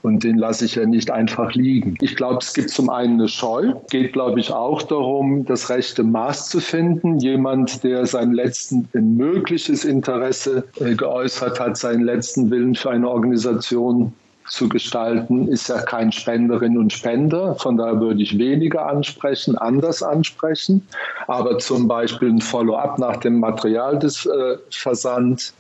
Und 0.04 0.26
den 0.26 0.38
lasse 0.38 0.66
ich 0.66 0.76
ja 0.76 0.86
nicht 0.86 1.10
einfach 1.10 1.54
liegen. 1.54 1.96
Ich 2.02 2.18
glaube, 2.18 2.40
es 2.42 2.54
gibt 2.54 2.70
zum 2.70 2.90
einen 2.90 3.14
eine 3.14 3.30
Scheu. 3.30 3.74
Geht, 3.90 4.12
glaube 4.12 4.42
ich, 4.42 4.52
auch 4.52 4.82
darum, 4.82 5.46
das 5.46 5.70
rechte 5.70 6.04
Maß 6.04 6.50
zu 6.50 6.60
finden. 6.60 7.20
Jemand, 7.20 7.86
der 7.86 8.06
sein 8.06 8.34
letzten 8.34 8.90
mögliches 8.94 9.86
Interesse 9.86 10.66
äh, 10.82 10.94
geäußert 10.96 11.58
hat, 11.58 11.78
seinen 11.78 12.04
letzten 12.04 12.52
Willen 12.52 12.76
für 12.76 12.92
eine 12.92 13.10
Organisation 13.10 14.12
zu 14.48 14.70
gestalten, 14.70 15.48
ist 15.48 15.70
ja 15.70 15.82
kein 15.82 16.12
Spenderin 16.12 16.78
und 16.78 16.92
Spender. 16.92 17.56
Von 17.56 17.78
daher 17.78 18.00
würde 18.00 18.22
ich 18.22 18.38
weniger 18.38 18.86
ansprechen, 18.88 19.58
anders 19.58 20.04
ansprechen. 20.04 20.86
Aber 21.28 21.60
zum 21.60 21.88
Beispiel 21.88 22.30
ein 22.30 22.42
Follow-up 22.42 23.00
nach 23.00 23.18
dem 23.18 23.40
Material 23.40 23.98
des 24.00 24.26
äh, 24.26 24.58
Versand, 24.70 25.54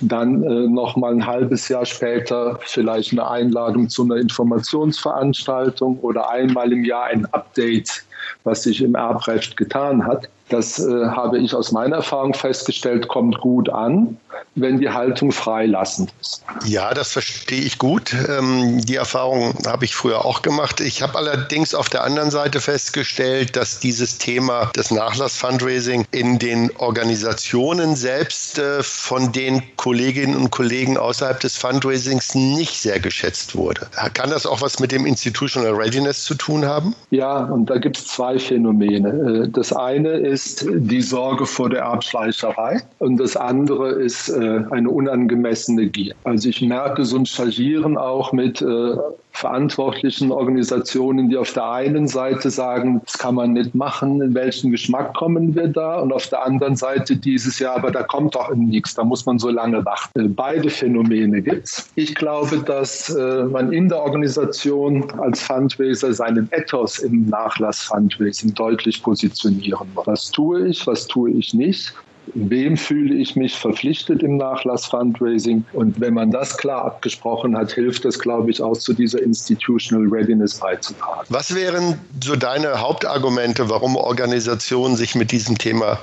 dann 0.00 0.42
äh, 0.42 0.66
noch 0.68 0.96
mal 0.96 1.12
ein 1.12 1.26
halbes 1.26 1.68
Jahr 1.68 1.86
später 1.86 2.58
vielleicht 2.62 3.12
eine 3.12 3.28
Einladung 3.28 3.88
zu 3.88 4.04
einer 4.04 4.16
Informationsveranstaltung 4.16 5.98
oder 6.00 6.30
einmal 6.30 6.72
im 6.72 6.84
Jahr 6.84 7.04
ein 7.04 7.26
Update, 7.26 8.04
was 8.44 8.64
sich 8.64 8.82
im 8.82 8.94
Erbrecht 8.94 9.56
getan 9.56 10.06
hat. 10.06 10.28
Das 10.50 10.78
äh, 10.78 11.06
habe 11.06 11.38
ich 11.38 11.54
aus 11.54 11.72
meiner 11.72 11.96
Erfahrung 11.96 12.34
festgestellt, 12.34 13.08
kommt 13.08 13.40
gut 13.40 13.70
an, 13.70 14.18
wenn 14.54 14.78
die 14.78 14.90
Haltung 14.90 15.32
freilassend 15.32 16.12
ist. 16.20 16.44
Ja, 16.66 16.92
das 16.92 17.12
verstehe 17.12 17.62
ich 17.62 17.78
gut. 17.78 18.14
Ähm, 18.28 18.84
die 18.84 18.96
Erfahrung 18.96 19.54
habe 19.66 19.86
ich 19.86 19.94
früher 19.94 20.24
auch 20.24 20.42
gemacht. 20.42 20.80
Ich 20.80 21.00
habe 21.02 21.16
allerdings 21.16 21.74
auf 21.74 21.88
der 21.88 22.04
anderen 22.04 22.30
Seite 22.30 22.60
festgestellt, 22.60 23.56
dass 23.56 23.80
dieses 23.80 24.18
Thema 24.18 24.66
des 24.76 24.90
Nachlass-Fundraising 24.90 26.04
in 26.10 26.38
den 26.38 26.70
Organisationen 26.76 27.96
selbst 27.96 28.58
äh, 28.58 28.82
von 28.82 29.32
den 29.32 29.62
Kolleginnen 29.76 30.36
und 30.36 30.50
Kollegen 30.50 30.98
außerhalb 30.98 31.40
des 31.40 31.56
Fundraisings 31.56 32.34
nicht 32.34 32.78
sehr 32.78 33.00
geschätzt 33.00 33.56
wurde. 33.56 33.86
Kann 34.12 34.30
das 34.30 34.44
auch 34.44 34.60
was 34.60 34.78
mit 34.78 34.92
dem 34.92 35.06
Institutional 35.06 35.72
Readiness 35.72 36.24
zu 36.24 36.34
tun 36.34 36.66
haben? 36.66 36.94
Ja, 37.10 37.44
und 37.44 37.70
da 37.70 37.78
gibt 37.78 37.96
es 37.96 38.06
zwei 38.08 38.38
Phänomene. 38.38 39.44
Äh, 39.44 39.48
das 39.48 39.72
eine 39.72 40.10
ist 40.10 40.33
die 40.68 41.02
Sorge 41.02 41.46
vor 41.46 41.70
der 41.70 41.82
Erbschleicherei 41.82 42.82
und 42.98 43.18
das 43.18 43.36
andere 43.36 43.90
ist 43.90 44.28
äh, 44.28 44.64
eine 44.70 44.90
unangemessene 44.90 45.86
Gier. 45.88 46.14
Also 46.24 46.48
ich 46.48 46.60
merke 46.60 47.04
so 47.04 47.16
ein 47.16 47.26
Chargieren 47.26 47.96
auch 47.96 48.32
mit 48.32 48.62
äh, 48.62 48.96
verantwortlichen 49.34 50.30
Organisationen, 50.30 51.28
die 51.28 51.36
auf 51.36 51.52
der 51.52 51.68
einen 51.68 52.06
Seite 52.06 52.50
sagen, 52.50 53.02
das 53.04 53.18
kann 53.18 53.34
man 53.34 53.52
nicht 53.52 53.74
machen, 53.74 54.22
in 54.22 54.32
welchen 54.32 54.70
Geschmack 54.70 55.12
kommen 55.14 55.54
wir 55.56 55.66
da? 55.66 55.98
Und 55.98 56.12
auf 56.12 56.28
der 56.28 56.44
anderen 56.44 56.76
Seite 56.76 57.16
dieses 57.16 57.58
Jahr, 57.58 57.76
aber 57.76 57.90
da 57.90 58.04
kommt 58.04 58.36
doch 58.36 58.54
nichts, 58.54 58.94
da 58.94 59.02
muss 59.02 59.26
man 59.26 59.40
so 59.40 59.50
lange 59.50 59.84
warten. 59.84 60.34
Beide 60.36 60.70
Phänomene 60.70 61.42
gibt 61.42 61.64
es. 61.64 61.90
Ich 61.96 62.14
glaube, 62.14 62.58
dass 62.58 63.10
äh, 63.10 63.44
man 63.44 63.72
in 63.72 63.88
der 63.88 64.00
Organisation 64.00 65.10
als 65.18 65.42
Fundraiser 65.42 66.12
seinen 66.14 66.48
Ethos 66.52 67.00
im 67.00 67.26
Nachlass-Fundraising 67.26 68.54
deutlich 68.54 69.02
positionieren 69.02 69.88
muss. 69.94 70.06
Was 70.06 70.30
tue 70.30 70.68
ich, 70.68 70.86
was 70.86 71.08
tue 71.08 71.32
ich 71.32 71.52
nicht? 71.52 71.92
Wem 72.34 72.76
fühle 72.76 73.14
ich 73.14 73.36
mich 73.36 73.56
verpflichtet 73.56 74.22
im 74.22 74.36
Nachlass-Fundraising. 74.36 75.64
Und 75.72 76.00
wenn 76.00 76.14
man 76.14 76.30
das 76.30 76.56
klar 76.56 76.84
abgesprochen 76.84 77.56
hat, 77.56 77.72
hilft 77.72 78.04
das, 78.04 78.18
glaube 78.18 78.50
ich, 78.50 78.60
auch 78.60 78.76
zu 78.76 78.92
dieser 78.92 79.22
Institutional 79.22 80.08
Readiness 80.08 80.58
beizutragen. 80.58 81.26
Was 81.28 81.54
wären 81.54 81.98
so 82.22 82.36
deine 82.36 82.80
Hauptargumente, 82.80 83.68
warum 83.68 83.96
Organisationen 83.96 84.96
sich 84.96 85.14
mit 85.14 85.32
diesem 85.32 85.56
Thema 85.58 85.98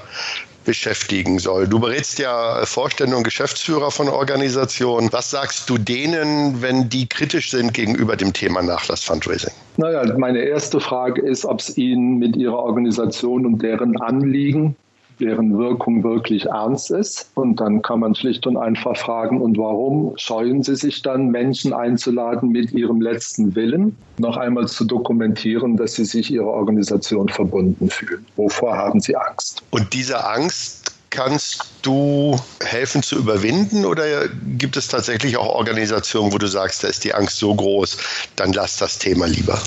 beschäftigen 0.63 1.39
soll. 1.39 1.67
Du 1.67 1.79
berätst 1.79 2.19
ja 2.19 2.63
Vorstände 2.65 3.15
und 3.15 3.23
Geschäftsführer 3.23 3.91
von 3.91 4.07
Organisationen. 4.09 5.11
Was 5.11 5.31
sagst 5.31 5.69
du 5.69 5.77
denen, 5.77 6.61
wenn 6.61 6.89
die 6.89 7.07
kritisch 7.07 7.51
sind 7.51 7.73
gegenüber 7.73 8.15
dem 8.15 8.31
Thema 8.33 8.61
Nachlass-Fundraising? 8.61 9.51
Naja, 9.77 10.03
meine 10.17 10.39
erste 10.39 10.79
Frage 10.79 11.21
ist, 11.21 11.45
ob 11.45 11.59
es 11.59 11.77
ihnen 11.77 12.17
mit 12.19 12.35
ihrer 12.35 12.59
Organisation 12.59 13.45
und 13.45 13.61
deren 13.61 13.99
Anliegen 14.01 14.75
deren 15.21 15.57
Wirkung 15.57 16.03
wirklich 16.03 16.45
ernst 16.45 16.91
ist. 16.91 17.29
Und 17.35 17.59
dann 17.59 17.81
kann 17.81 17.99
man 17.99 18.15
schlicht 18.15 18.45
und 18.47 18.57
einfach 18.57 18.97
fragen, 18.97 19.41
und 19.41 19.57
warum 19.57 20.13
scheuen 20.17 20.63
Sie 20.63 20.75
sich 20.75 21.01
dann, 21.01 21.29
Menschen 21.29 21.73
einzuladen 21.73 22.49
mit 22.49 22.71
ihrem 22.71 22.99
letzten 23.01 23.55
Willen, 23.55 23.95
noch 24.17 24.37
einmal 24.37 24.67
zu 24.67 24.85
dokumentieren, 24.85 25.77
dass 25.77 25.93
sie 25.93 26.05
sich 26.05 26.31
ihrer 26.31 26.47
Organisation 26.47 27.29
verbunden 27.29 27.89
fühlen? 27.89 28.25
Wovor 28.35 28.75
haben 28.75 28.99
Sie 28.99 29.15
Angst? 29.15 29.63
Und 29.69 29.93
diese 29.93 30.25
Angst 30.25 30.93
kannst 31.11 31.65
du 31.81 32.37
helfen 32.63 33.03
zu 33.03 33.17
überwinden 33.17 33.85
oder 33.85 34.27
gibt 34.57 34.77
es 34.77 34.87
tatsächlich 34.87 35.37
auch 35.37 35.53
Organisationen, 35.55 36.33
wo 36.33 36.37
du 36.37 36.47
sagst, 36.47 36.83
da 36.83 36.87
ist 36.87 37.03
die 37.03 37.13
Angst 37.13 37.37
so 37.37 37.53
groß, 37.53 37.97
dann 38.37 38.53
lass 38.53 38.77
das 38.77 38.97
Thema 38.97 39.27
lieber? 39.27 39.59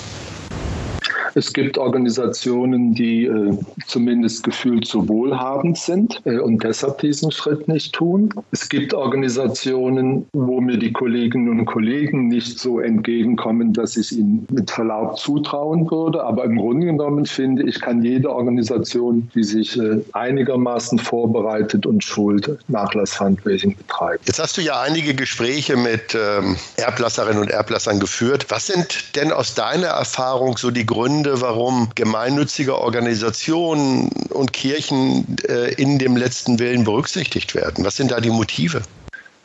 Es 1.37 1.53
gibt 1.53 1.79
Organisationen, 1.79 2.95
die 2.95 3.25
äh, 3.25 3.59
zumindest 3.87 4.45
gefühlt 4.45 4.87
so 4.87 5.09
wohlhabend 5.09 5.77
sind 5.77 6.23
äh, 6.25 6.39
und 6.39 6.63
deshalb 6.63 6.99
diesen 6.99 7.33
Schritt 7.33 7.67
nicht 7.67 7.93
tun. 7.93 8.33
Es 8.53 8.69
gibt 8.69 8.95
Organisationen, 8.95 10.27
wo 10.33 10.61
mir 10.61 10.79
die 10.79 10.93
Kolleginnen 10.93 11.49
und 11.49 11.65
Kollegen 11.67 12.29
nicht 12.29 12.59
so 12.59 12.79
entgegenkommen, 12.79 13.73
dass 13.73 13.97
ich 13.97 14.13
ihnen 14.13 14.47
mit 14.51 14.71
Verlaub 14.71 15.19
zutrauen 15.19 15.91
würde. 15.91 16.23
Aber 16.23 16.45
im 16.45 16.57
Grunde 16.57 16.87
genommen 16.87 17.27
finde 17.27 17.65
ich, 17.65 17.81
kann 17.81 18.03
jede 18.03 18.31
Organisation, 18.31 19.29
die 19.35 19.43
sich 19.43 19.77
äh, 19.77 20.03
einigermaßen 20.13 20.99
vorbereitet 21.01 21.85
und 21.85 22.05
schult, 22.05 22.57
Nachlass-Fundraising 22.69 23.77
betreiben. 23.77 24.23
Jetzt 24.27 24.39
hast 24.39 24.57
du 24.57 24.61
ja 24.61 24.81
einige 24.81 25.15
Gespräche 25.15 25.77
mit 25.77 26.15
ähm, 26.15 26.57
Erblasserinnen 26.77 27.43
und 27.43 27.51
Erblassern 27.51 27.99
geführt. 27.99 28.47
Was 28.51 28.69
sind 28.69 29.17
denn 29.17 29.33
aus 29.33 29.55
deiner 29.55 29.89
Erfahrung 29.89 30.57
so 30.57 30.71
die 30.71 30.87
Gründe, 30.87 31.24
Gründe, 31.25 31.41
warum 31.41 31.89
gemeinnützige 31.95 32.79
Organisationen 32.79 34.11
und 34.31 34.53
Kirchen 34.53 35.25
äh, 35.49 35.73
in 35.75 35.99
dem 35.99 36.17
letzten 36.17 36.59
Willen 36.59 36.85
berücksichtigt 36.85 37.55
werden? 37.55 37.85
Was 37.85 37.97
sind 37.97 38.11
da 38.11 38.21
die 38.21 38.31
Motive? 38.31 38.83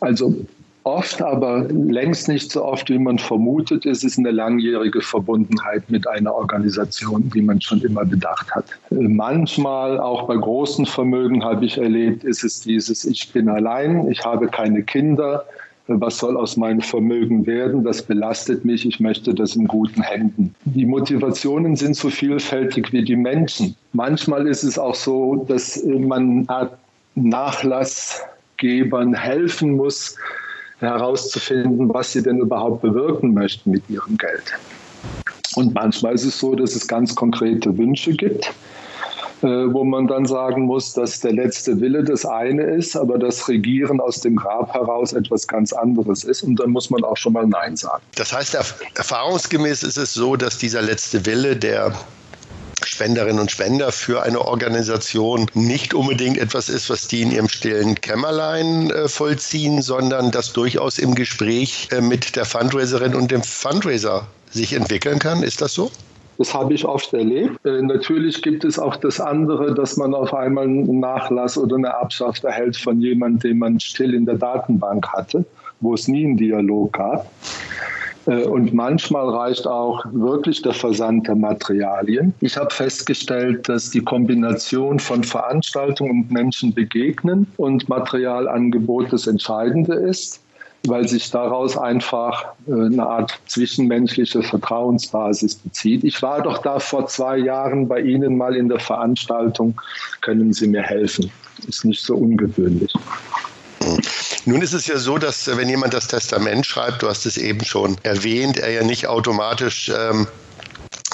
Also 0.02 0.36
Oft, 0.86 1.22
aber 1.22 1.68
längst 1.70 2.30
nicht 2.30 2.52
so 2.52 2.64
oft, 2.64 2.90
wie 2.90 2.98
man 2.98 3.20
vermutet, 3.20 3.86
ist 3.86 4.04
es 4.04 4.18
eine 4.18 4.32
langjährige 4.32 5.02
Verbundenheit 5.02 5.84
mit 5.90 6.08
einer 6.08 6.34
Organisation, 6.34 7.30
die 7.36 7.42
man 7.42 7.60
schon 7.60 7.82
immer 7.82 8.06
bedacht 8.06 8.50
hat. 8.56 8.66
Manchmal, 8.90 10.00
auch 10.00 10.26
bei 10.26 10.36
großen 10.36 10.86
Vermögen 10.86 11.44
habe 11.44 11.66
ich 11.66 11.78
erlebt, 11.78 12.24
ist 12.24 12.44
es 12.44 12.62
dieses, 12.62 13.04
ich 13.04 13.32
bin 13.34 13.50
allein, 13.50 14.10
ich 14.10 14.24
habe 14.24 14.48
keine 14.48 14.82
Kinder, 14.82 15.46
was 15.90 16.18
soll 16.18 16.38
aus 16.38 16.58
meinem 16.58 16.82
Vermögen 16.82 17.46
werden, 17.48 17.84
das 17.84 18.02
belastet 18.02 18.64
mich, 18.66 18.86
ich 18.86 19.00
möchte 19.00 19.34
das 19.34 19.56
in 19.56 19.66
guten 19.68 20.02
Händen. 20.02 20.54
Die 20.66 20.86
Motivationen 20.86 21.76
sind 21.76 21.96
so 21.96 22.10
vielfältig 22.10 22.94
wie 22.94 23.04
die 23.04 23.16
Menschen. 23.16 23.76
Manchmal 23.94 24.48
ist 24.48 24.64
es 24.64 24.78
auch 24.78 24.96
so, 24.96 25.46
dass 25.48 25.84
man 25.84 26.48
Nachlassgebern 27.16 29.14
helfen 29.14 29.76
muss, 29.76 30.16
herauszufinden, 30.80 31.94
was 31.94 32.14
sie 32.14 32.24
denn 32.24 32.40
überhaupt 32.40 32.82
bewirken 32.82 33.34
möchten 33.34 33.72
mit 33.72 33.90
ihrem 33.90 34.18
Geld. 34.18 34.54
Und 35.56 35.74
manchmal 35.74 36.14
ist 36.14 36.26
es 36.26 36.40
so, 36.40 36.56
dass 36.56 36.76
es 36.76 36.88
ganz 36.88 37.16
konkrete 37.16 37.76
Wünsche 37.78 38.14
gibt 38.14 38.54
wo 39.42 39.84
man 39.84 40.08
dann 40.08 40.26
sagen 40.26 40.64
muss, 40.64 40.94
dass 40.94 41.20
der 41.22 41.34
letzte 41.34 41.80
Wille 41.80 42.04
das 42.04 42.26
eine 42.26 42.64
ist, 42.64 42.96
aber 42.96 43.18
das 43.18 43.48
Regieren 43.48 44.00
aus 44.00 44.22
dem 44.22 44.36
Grab 44.36 44.74
heraus 44.74 45.14
etwas 45.14 45.48
ganz 45.48 45.74
anderes 45.74 46.24
ist. 46.24 46.44
Und 46.44 46.60
dann 46.60 46.72
muss 46.72 46.90
man 46.90 47.04
auch 47.04 47.18
schon 47.18 47.34
mal 47.34 47.48
Nein 47.48 47.76
sagen. 47.76 48.04
Das 48.16 48.34
heißt, 48.34 48.56
erfahrungsgemäß 48.96 49.84
ist 49.84 49.98
es 49.98 50.14
so, 50.14 50.36
dass 50.36 50.58
dieser 50.58 50.82
letzte 50.82 51.26
Wille 51.26 51.56
der 51.56 51.94
Spenderinnen 52.86 53.40
und 53.40 53.52
Spender 53.52 53.92
für 53.92 54.24
eine 54.24 54.42
Organisation 54.42 55.48
nicht 55.54 55.94
unbedingt 55.94 56.38
etwas 56.38 56.70
ist, 56.70 56.90
was 56.90 57.08
die 57.08 57.22
in 57.22 57.32
ihrem 57.32 57.50
stillen 57.50 57.96
Kämmerlein 57.96 58.90
äh, 58.90 59.08
vollziehen, 59.08 59.82
sondern 59.82 60.32
das 60.32 60.54
durchaus 60.54 60.98
im 60.98 61.16
Gespräch 61.16 61.90
äh, 61.92 62.02
mit 62.02 62.36
der 62.36 62.46
Fundraiserin 62.46 63.16
und 63.16 63.32
dem 63.32 63.44
Fundraiser 63.44 64.28
sich 64.52 64.74
entwickeln 64.74 65.20
kann. 65.20 65.44
Ist 65.44 65.62
das 65.62 65.74
so? 65.74 65.92
Das 66.40 66.54
habe 66.54 66.74
ich 66.74 66.86
oft 66.86 67.14
erlebt. 67.14 67.64
Äh, 67.66 67.82
natürlich 67.82 68.42
gibt 68.42 68.64
es 68.64 68.80
auch 68.80 68.96
das 68.96 69.20
andere, 69.20 69.76
dass 69.76 69.98
man 69.98 70.14
auf 70.14 70.34
einmal 70.34 70.64
einen 70.64 71.02
Nachlass 71.02 71.58
oder 71.58 71.76
eine 71.76 71.90
Erbschaft 71.90 72.46
erhält 72.46 72.78
von 72.78 73.02
jemandem, 73.02 73.40
den 73.40 73.60
man 73.60 73.80
still 73.82 74.14
in 74.14 74.26
der 74.26 74.36
Datenbank 74.36 75.06
hatte, 75.10 75.44
wo 75.82 75.94
es 75.94 76.08
nie 76.08 76.26
einen 76.26 76.38
Dialog 76.38 76.94
gab. 76.94 77.30
Äh, 78.26 78.44
und 78.44 78.74
manchmal 78.74 79.28
reicht 79.30 79.68
auch 79.68 80.06
wirklich 80.14 80.62
der 80.62 80.74
Versand 80.74 81.28
der 81.28 81.36
Materialien. 81.36 82.34
Ich 82.40 82.56
habe 82.56 82.74
festgestellt, 82.74 83.68
dass 83.68 83.90
die 83.90 84.02
Kombination 84.02 84.98
von 84.98 85.26
Veranstaltungen 85.26 86.24
und 86.24 86.32
Menschen 86.32 86.74
begegnen 86.74 87.48
und 87.58 87.90
Materialangebot 87.90 89.12
das 89.12 89.28
Entscheidende 89.28 89.94
ist 89.94 90.40
weil 90.88 91.08
sich 91.08 91.30
daraus 91.32 91.78
einfach 91.78 92.46
äh, 92.68 92.72
eine 92.72 93.06
Art 93.06 93.40
zwischenmenschliche 93.48 94.44
Vertrauensbasis 94.44 95.56
bezieht. 95.56 96.04
Ich 96.04 96.22
war 96.22 96.42
doch 96.42 96.60
da 96.60 96.80
vor 96.80 97.08
zwei 97.08 97.38
Jahren 97.38 97.88
bei 97.88 98.00
Ihnen 98.00 98.38
mal 98.38 98.56
in 98.56 98.70
der 98.70 98.80
Veranstaltung. 98.80 99.80
Können 100.22 100.54
Sie 100.54 100.68
mir 100.68 100.82
helfen? 100.84 101.32
Ist 101.68 101.86
nicht 101.86 102.04
so 102.04 102.16
ungewöhnlich. 102.16 102.94
Nun 104.46 104.62
ist 104.62 104.74
es 104.74 104.88
ja 104.88 104.98
so, 104.98 105.18
dass 105.18 105.48
wenn 105.58 105.70
jemand 105.70 105.94
das 105.94 106.08
Testament 106.08 106.66
schreibt, 106.66 107.02
du 107.02 107.10
hast 107.10 107.26
es 107.26 107.38
eben 107.38 107.64
schon 107.64 107.98
erwähnt, 108.04 108.58
er 108.58 108.72
ja 108.72 108.84
nicht 108.84 109.08
automatisch 109.08 109.90
ähm, 109.90 110.28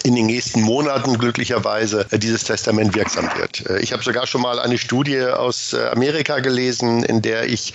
in 0.06 0.16
den 0.16 0.28
nächsten 0.28 0.62
Monaten 0.62 1.18
glücklicherweise 1.18 2.06
äh, 2.12 2.20
dieses 2.20 2.44
Testament 2.44 2.94
wirksam 2.96 3.28
wird. 3.38 3.68
Äh, 3.68 3.80
ich 3.80 3.92
habe 3.92 4.04
sogar 4.04 4.28
schon 4.28 4.42
mal 4.42 4.60
eine 4.60 4.78
Studie 4.78 5.22
aus 5.22 5.74
äh, 5.74 5.88
Amerika 5.88 6.40
gelesen, 6.40 7.04
in 7.04 7.24
der 7.24 7.50
ich 7.50 7.74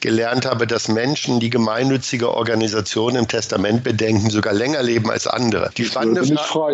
gelernt 0.00 0.46
habe, 0.46 0.66
dass 0.66 0.86
Menschen, 0.86 1.40
die 1.40 1.50
gemeinnützige 1.50 2.32
Organisationen 2.32 3.16
im 3.16 3.28
Testament 3.28 3.82
bedenken, 3.82 4.30
sogar 4.30 4.52
länger 4.52 4.82
leben 4.82 5.10
als 5.10 5.26
andere. 5.26 5.70
Die 5.76 5.84
spannende, 5.84 6.24
Fra 6.24 6.70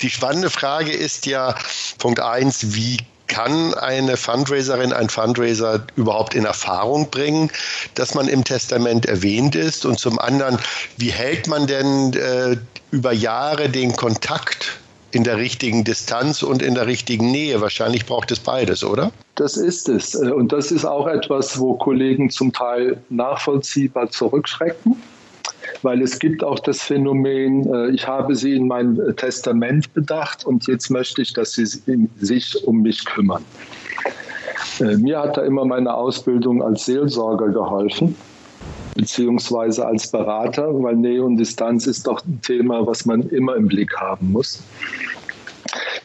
die 0.00 0.10
spannende 0.10 0.50
Frage 0.50 0.92
ist 0.92 1.24
ja, 1.24 1.54
Punkt 1.98 2.20
eins, 2.20 2.74
wie 2.74 2.98
kann 3.30 3.74
eine 3.74 4.16
Fundraiserin, 4.16 4.92
ein 4.92 5.08
Fundraiser 5.08 5.86
überhaupt 5.94 6.34
in 6.34 6.44
Erfahrung 6.44 7.10
bringen, 7.10 7.50
dass 7.94 8.14
man 8.14 8.26
im 8.26 8.42
Testament 8.42 9.06
erwähnt 9.06 9.54
ist? 9.54 9.86
Und 9.86 10.00
zum 10.00 10.18
anderen, 10.18 10.58
wie 10.98 11.10
hält 11.10 11.46
man 11.46 11.68
denn 11.68 12.12
äh, 12.14 12.56
über 12.90 13.12
Jahre 13.12 13.68
den 13.68 13.94
Kontakt 13.94 14.80
in 15.12 15.24
der 15.24 15.36
richtigen 15.38 15.84
Distanz 15.84 16.42
und 16.42 16.62
in 16.62 16.74
der 16.74 16.86
richtigen 16.86 17.30
Nähe. 17.30 17.60
Wahrscheinlich 17.60 18.06
braucht 18.06 18.30
es 18.30 18.38
beides, 18.38 18.84
oder? 18.84 19.10
Das 19.34 19.56
ist 19.56 19.88
es. 19.88 20.14
Und 20.14 20.52
das 20.52 20.70
ist 20.70 20.84
auch 20.84 21.06
etwas, 21.06 21.58
wo 21.58 21.74
Kollegen 21.74 22.30
zum 22.30 22.52
Teil 22.52 23.02
nachvollziehbar 23.10 24.10
zurückschrecken 24.10 25.00
weil 25.82 26.02
es 26.02 26.18
gibt 26.18 26.44
auch 26.44 26.58
das 26.58 26.82
Phänomen, 26.82 27.72
äh, 27.72 27.90
ich 27.90 28.06
habe 28.06 28.34
sie 28.34 28.54
in 28.54 28.66
mein 28.66 28.98
Testament 29.16 29.92
bedacht 29.94 30.44
und 30.44 30.66
jetzt 30.66 30.90
möchte 30.90 31.22
ich, 31.22 31.32
dass 31.32 31.52
sie 31.52 31.66
sich 31.66 32.66
um 32.66 32.82
mich 32.82 33.04
kümmern. 33.04 33.44
Äh, 34.80 34.96
mir 34.96 35.20
hat 35.20 35.36
da 35.36 35.42
immer 35.42 35.64
meine 35.64 35.92
Ausbildung 35.94 36.62
als 36.62 36.86
Seelsorger 36.86 37.48
geholfen 37.48 38.14
beziehungsweise 38.94 39.86
als 39.86 40.10
Berater, 40.10 40.68
weil 40.82 40.96
Nähe 40.96 41.24
und 41.24 41.36
Distanz 41.36 41.86
ist 41.86 42.06
doch 42.06 42.22
ein 42.26 42.40
Thema, 42.42 42.86
was 42.86 43.06
man 43.06 43.22
immer 43.30 43.56
im 43.56 43.66
Blick 43.66 43.96
haben 43.96 44.32
muss. 44.32 44.62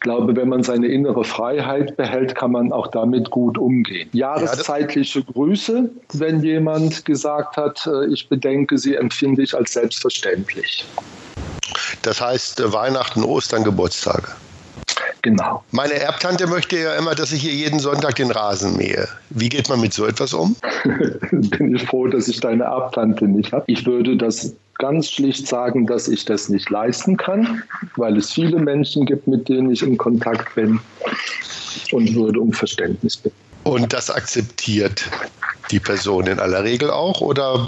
Ich 0.06 0.08
glaube, 0.08 0.36
wenn 0.36 0.50
man 0.50 0.62
seine 0.62 0.86
innere 0.86 1.24
Freiheit 1.24 1.98
behält, 1.98 2.36
kann 2.36 2.52
man 2.52 2.72
auch 2.72 2.86
damit 2.86 3.32
gut 3.32 3.58
umgehen. 3.58 4.08
Jahreszeitliche 4.14 5.24
Grüße, 5.24 5.90
wenn 6.14 6.44
jemand 6.44 7.06
gesagt 7.06 7.58
hat, 7.58 7.88
äh, 7.88 8.14
ich 8.14 8.30
bedenke 8.30 8.78
sie, 8.78 8.94
empfinde 8.94 9.42
ich 9.42 9.56
als 9.56 9.74
selbstverständlich. 9.74 10.86
Das 12.04 12.22
heißt 12.22 12.60
äh, 12.60 12.72
Weihnachten, 12.72 13.24
Ostern, 13.24 13.64
Geburtstage. 13.64 14.28
Genau. 15.26 15.64
Meine 15.72 15.96
Erbtante 15.96 16.46
möchte 16.46 16.78
ja 16.78 16.94
immer, 16.98 17.16
dass 17.16 17.32
ich 17.32 17.42
hier 17.42 17.52
jeden 17.52 17.80
Sonntag 17.80 18.14
den 18.14 18.30
Rasen 18.30 18.78
mähe. 18.78 19.08
Wie 19.32 19.50
geht 19.50 19.68
man 19.70 19.82
mit 19.82 19.92
so 19.92 20.06
etwas 20.06 20.36
um? 20.36 20.56
Bin 21.32 21.76
ich 21.76 21.84
froh, 21.88 22.06
dass 22.06 22.28
ich 22.28 22.42
deine 22.42 22.66
Erbtante 22.66 23.28
nicht 23.28 23.52
habe. 23.52 23.64
Ich 23.66 23.88
würde 23.88 24.16
das 24.18 24.54
ganz 24.78 25.10
schlicht 25.10 25.48
sagen, 25.48 25.88
dass 25.88 26.08
ich 26.08 26.26
das 26.26 26.50
nicht 26.50 26.70
leisten 26.70 27.18
kann, 27.18 27.64
weil 27.96 28.18
es 28.18 28.34
viele 28.34 28.60
Menschen 28.60 29.08
gibt, 29.08 29.26
mit 29.26 29.50
denen 29.50 29.72
ich 29.72 29.82
in 29.82 29.98
Kontakt 29.98 30.54
bin 30.54 30.80
und 31.92 32.14
würde 32.14 32.40
um 32.40 32.54
Verständnis 32.54 33.18
bitten. 33.18 33.36
Und 33.64 33.92
das 33.94 34.12
akzeptiert 34.12 35.10
die 35.72 35.80
Person 35.80 36.28
in 36.28 36.40
aller 36.40 36.64
Regel 36.64 36.92
auch 36.92 37.20
oder 37.22 37.68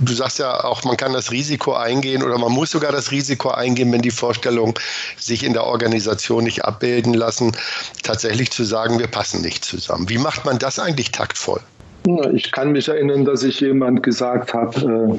du 0.00 0.12
sagst 0.12 0.38
ja 0.38 0.64
auch, 0.64 0.84
man 0.84 0.96
kann 0.96 1.12
das 1.12 1.30
Risiko 1.30 1.72
eingehen 1.72 2.22
oder 2.22 2.38
man 2.38 2.52
muss 2.52 2.70
sogar 2.70 2.92
das 2.92 3.10
Risiko 3.10 3.50
eingehen, 3.50 3.92
wenn 3.92 4.02
die 4.02 4.10
Vorstellungen 4.10 4.74
sich 5.16 5.44
in 5.44 5.52
der 5.52 5.64
Organisation 5.64 6.44
nicht 6.44 6.64
abbilden 6.64 7.14
lassen, 7.14 7.52
tatsächlich 8.02 8.50
zu 8.50 8.64
sagen, 8.64 8.98
wir 8.98 9.06
passen 9.06 9.42
nicht 9.42 9.64
zusammen. 9.64 10.08
Wie 10.08 10.18
macht 10.18 10.44
man 10.44 10.58
das 10.58 10.78
eigentlich 10.78 11.10
taktvoll? 11.12 11.60
Ich 12.32 12.50
kann 12.52 12.72
mich 12.72 12.88
erinnern, 12.88 13.24
dass 13.24 13.42
ich 13.42 13.60
jemand 13.60 14.02
gesagt 14.02 14.54
habe, 14.54 15.18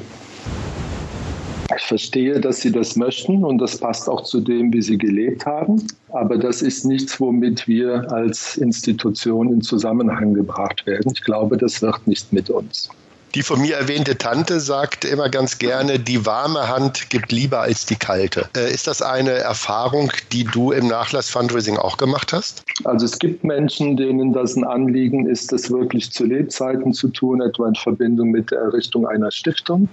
ich 1.76 1.82
verstehe, 1.84 2.40
dass 2.40 2.60
Sie 2.60 2.72
das 2.72 2.96
möchten 2.96 3.44
und 3.44 3.58
das 3.58 3.78
passt 3.78 4.08
auch 4.08 4.24
zu 4.24 4.40
dem, 4.40 4.72
wie 4.72 4.82
Sie 4.82 4.98
gelebt 4.98 5.46
haben. 5.46 5.86
Aber 6.10 6.36
das 6.36 6.60
ist 6.60 6.84
nichts, 6.84 7.18
womit 7.20 7.66
wir 7.66 8.10
als 8.12 8.56
Institution 8.56 9.52
in 9.52 9.62
Zusammenhang 9.62 10.34
gebracht 10.34 10.84
werden. 10.86 11.12
Ich 11.14 11.22
glaube, 11.22 11.56
das 11.56 11.80
wird 11.80 12.06
nicht 12.06 12.32
mit 12.32 12.50
uns. 12.50 12.90
Die 13.34 13.42
von 13.42 13.62
mir 13.62 13.76
erwähnte 13.76 14.18
Tante 14.18 14.60
sagt 14.60 15.06
immer 15.06 15.30
ganz 15.30 15.56
gerne, 15.56 15.98
die 15.98 16.26
warme 16.26 16.68
Hand 16.68 17.08
gibt 17.08 17.32
lieber 17.32 17.60
als 17.60 17.86
die 17.86 17.96
kalte. 17.96 18.46
Äh, 18.54 18.74
ist 18.74 18.86
das 18.86 19.00
eine 19.00 19.30
Erfahrung, 19.30 20.12
die 20.32 20.44
du 20.44 20.72
im 20.72 20.86
Nachlass-Fundraising 20.88 21.78
auch 21.78 21.96
gemacht 21.96 22.34
hast? 22.34 22.62
Also 22.84 23.06
es 23.06 23.18
gibt 23.18 23.42
Menschen, 23.42 23.96
denen 23.96 24.34
das 24.34 24.54
ein 24.54 24.64
Anliegen 24.64 25.26
ist, 25.26 25.50
das 25.50 25.70
wirklich 25.70 26.12
zu 26.12 26.26
Lebzeiten 26.26 26.92
zu 26.92 27.08
tun, 27.08 27.40
etwa 27.40 27.68
in 27.68 27.74
Verbindung 27.74 28.32
mit 28.32 28.50
der 28.50 28.58
Errichtung 28.58 29.06
einer 29.06 29.30
Stiftung. 29.30 29.88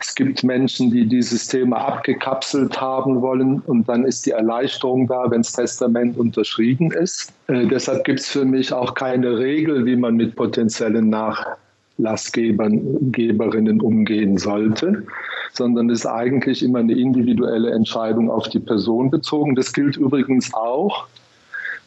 Es 0.00 0.16
gibt 0.16 0.42
Menschen, 0.42 0.90
die 0.90 1.06
dieses 1.06 1.46
Thema 1.46 1.76
abgekapselt 1.76 2.80
haben 2.80 3.22
wollen 3.22 3.60
und 3.60 3.88
dann 3.88 4.04
ist 4.04 4.26
die 4.26 4.32
Erleichterung 4.32 5.06
da, 5.06 5.30
wenn 5.30 5.42
das 5.42 5.52
Testament 5.52 6.18
unterschrieben 6.18 6.90
ist. 6.90 7.32
Äh, 7.46 7.66
deshalb 7.66 8.02
gibt 8.02 8.18
es 8.18 8.26
für 8.26 8.44
mich 8.44 8.72
auch 8.72 8.94
keine 8.94 9.38
Regel, 9.38 9.86
wie 9.86 9.94
man 9.94 10.16
mit 10.16 10.34
potenziellen 10.34 11.10
Nach 11.10 11.46
Lastgeberinnen 11.98 13.80
umgehen 13.80 14.38
sollte, 14.38 15.04
sondern 15.52 15.90
ist 15.90 16.06
eigentlich 16.06 16.62
immer 16.62 16.78
eine 16.78 16.94
individuelle 16.94 17.72
Entscheidung 17.72 18.30
auf 18.30 18.48
die 18.48 18.60
Person 18.60 19.10
bezogen. 19.10 19.54
Das 19.54 19.72
gilt 19.72 19.96
übrigens 19.96 20.54
auch 20.54 21.06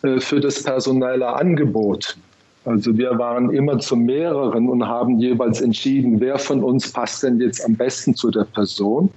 äh, 0.04 0.20
für 0.20 0.40
das 0.40 0.64
personelle 0.64 1.28
Angebot. 1.28 2.18
Also 2.66 2.96
wir 2.96 3.18
waren 3.18 3.50
immer 3.52 3.80
zu 3.80 3.96
mehreren 3.96 4.70
und 4.70 4.86
haben 4.88 5.20
jeweils 5.20 5.62
entschieden, 5.62 6.20
wer 6.20 6.38
von 6.38 6.64
uns 6.64 6.92
passt 6.92 7.24
denn 7.24 7.40
jetzt 7.40 7.66
am 7.66 7.76
besten 7.76 8.14
zu 8.14 8.30
der 8.30 8.44
Person 8.44 9.10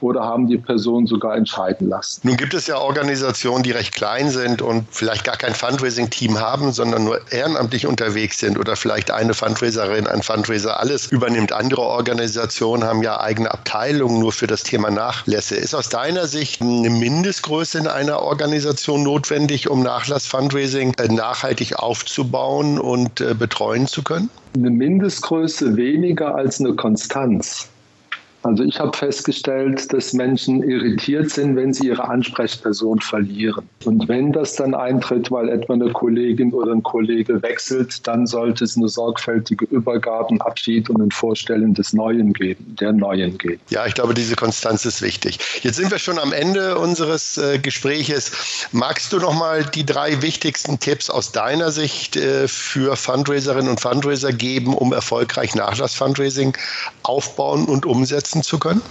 oder 0.00 0.22
haben 0.22 0.46
die 0.46 0.58
Person 0.58 1.06
sogar 1.06 1.36
entscheiden 1.36 1.88
lassen. 1.88 2.20
Nun 2.24 2.36
gibt 2.36 2.54
es 2.54 2.66
ja 2.66 2.78
Organisationen, 2.78 3.62
die 3.62 3.70
recht 3.70 3.94
klein 3.94 4.30
sind 4.30 4.62
und 4.62 4.86
vielleicht 4.90 5.24
gar 5.24 5.36
kein 5.36 5.54
Fundraising-Team 5.54 6.38
haben, 6.40 6.72
sondern 6.72 7.04
nur 7.04 7.20
ehrenamtlich 7.32 7.86
unterwegs 7.86 8.38
sind 8.38 8.58
oder 8.58 8.76
vielleicht 8.76 9.10
eine 9.10 9.34
Fundraiserin, 9.34 10.06
ein 10.06 10.22
Fundraiser 10.22 10.80
alles 10.80 11.06
übernimmt. 11.06 11.52
Andere 11.52 11.82
Organisationen 11.82 12.84
haben 12.84 13.02
ja 13.02 13.20
eigene 13.20 13.50
Abteilungen 13.50 14.18
nur 14.20 14.32
für 14.32 14.46
das 14.46 14.62
Thema 14.62 14.90
Nachlässe. 14.90 15.56
Ist 15.56 15.74
aus 15.74 15.88
deiner 15.88 16.26
Sicht 16.26 16.60
eine 16.60 16.90
Mindestgröße 16.90 17.78
in 17.78 17.86
einer 17.86 18.22
Organisation 18.22 19.02
notwendig, 19.02 19.68
um 19.68 19.82
Nachlass-Fundraising 19.82 20.94
äh, 20.98 21.08
nachhaltig 21.08 21.78
aufzubauen 21.78 22.78
und 22.78 23.20
äh, 23.20 23.34
betreuen 23.34 23.86
zu 23.86 24.02
können? 24.02 24.30
Eine 24.54 24.70
Mindestgröße 24.70 25.76
weniger 25.76 26.34
als 26.34 26.60
eine 26.60 26.74
Konstanz. 26.74 27.68
Also 28.48 28.64
ich 28.64 28.80
habe 28.80 28.96
festgestellt, 28.96 29.92
dass 29.92 30.14
Menschen 30.14 30.62
irritiert 30.62 31.30
sind, 31.30 31.54
wenn 31.54 31.74
sie 31.74 31.88
ihre 31.88 32.08
Ansprechperson 32.08 32.98
verlieren. 32.98 33.68
Und 33.84 34.08
wenn 34.08 34.32
das 34.32 34.56
dann 34.56 34.74
eintritt, 34.74 35.30
weil 35.30 35.50
etwa 35.50 35.74
eine 35.74 35.92
Kollegin 35.92 36.54
oder 36.54 36.72
ein 36.72 36.82
Kollege 36.82 37.42
wechselt, 37.42 38.06
dann 38.06 38.26
sollte 38.26 38.64
es 38.64 38.74
eine 38.74 38.88
sorgfältige 38.88 39.66
Übergabe, 39.66 40.30
einen 40.30 40.40
Abschied 40.40 40.88
und 40.88 41.02
ein 41.02 41.10
Vorstellen 41.10 41.74
des 41.74 41.92
Neuen 41.92 42.32
geben, 42.32 42.74
der 42.80 42.94
Neuen 42.94 43.36
geben. 43.36 43.60
Ja, 43.68 43.84
ich 43.84 43.92
glaube, 43.92 44.14
diese 44.14 44.34
Konstanz 44.34 44.86
ist 44.86 45.02
wichtig. 45.02 45.38
Jetzt 45.60 45.76
sind 45.76 45.90
wir 45.90 45.98
schon 45.98 46.18
am 46.18 46.32
Ende 46.32 46.78
unseres 46.78 47.36
äh, 47.36 47.58
Gespräches. 47.58 48.32
Magst 48.72 49.12
du 49.12 49.18
noch 49.18 49.34
mal 49.34 49.62
die 49.62 49.84
drei 49.84 50.22
wichtigsten 50.22 50.80
Tipps 50.80 51.10
aus 51.10 51.32
deiner 51.32 51.70
Sicht 51.70 52.16
äh, 52.16 52.48
für 52.48 52.96
Fundraiserinnen 52.96 53.68
und 53.68 53.80
Fundraiser 53.80 54.32
geben, 54.32 54.72
um 54.72 54.94
erfolgreich 54.94 55.54
Nachlass-Fundraising 55.54 56.56
aufbauen 57.02 57.66
und 57.66 57.84
umsetzen? 57.84 58.37
Umsetzen 58.38 58.42
zu 58.42 58.58
können? 58.58 58.82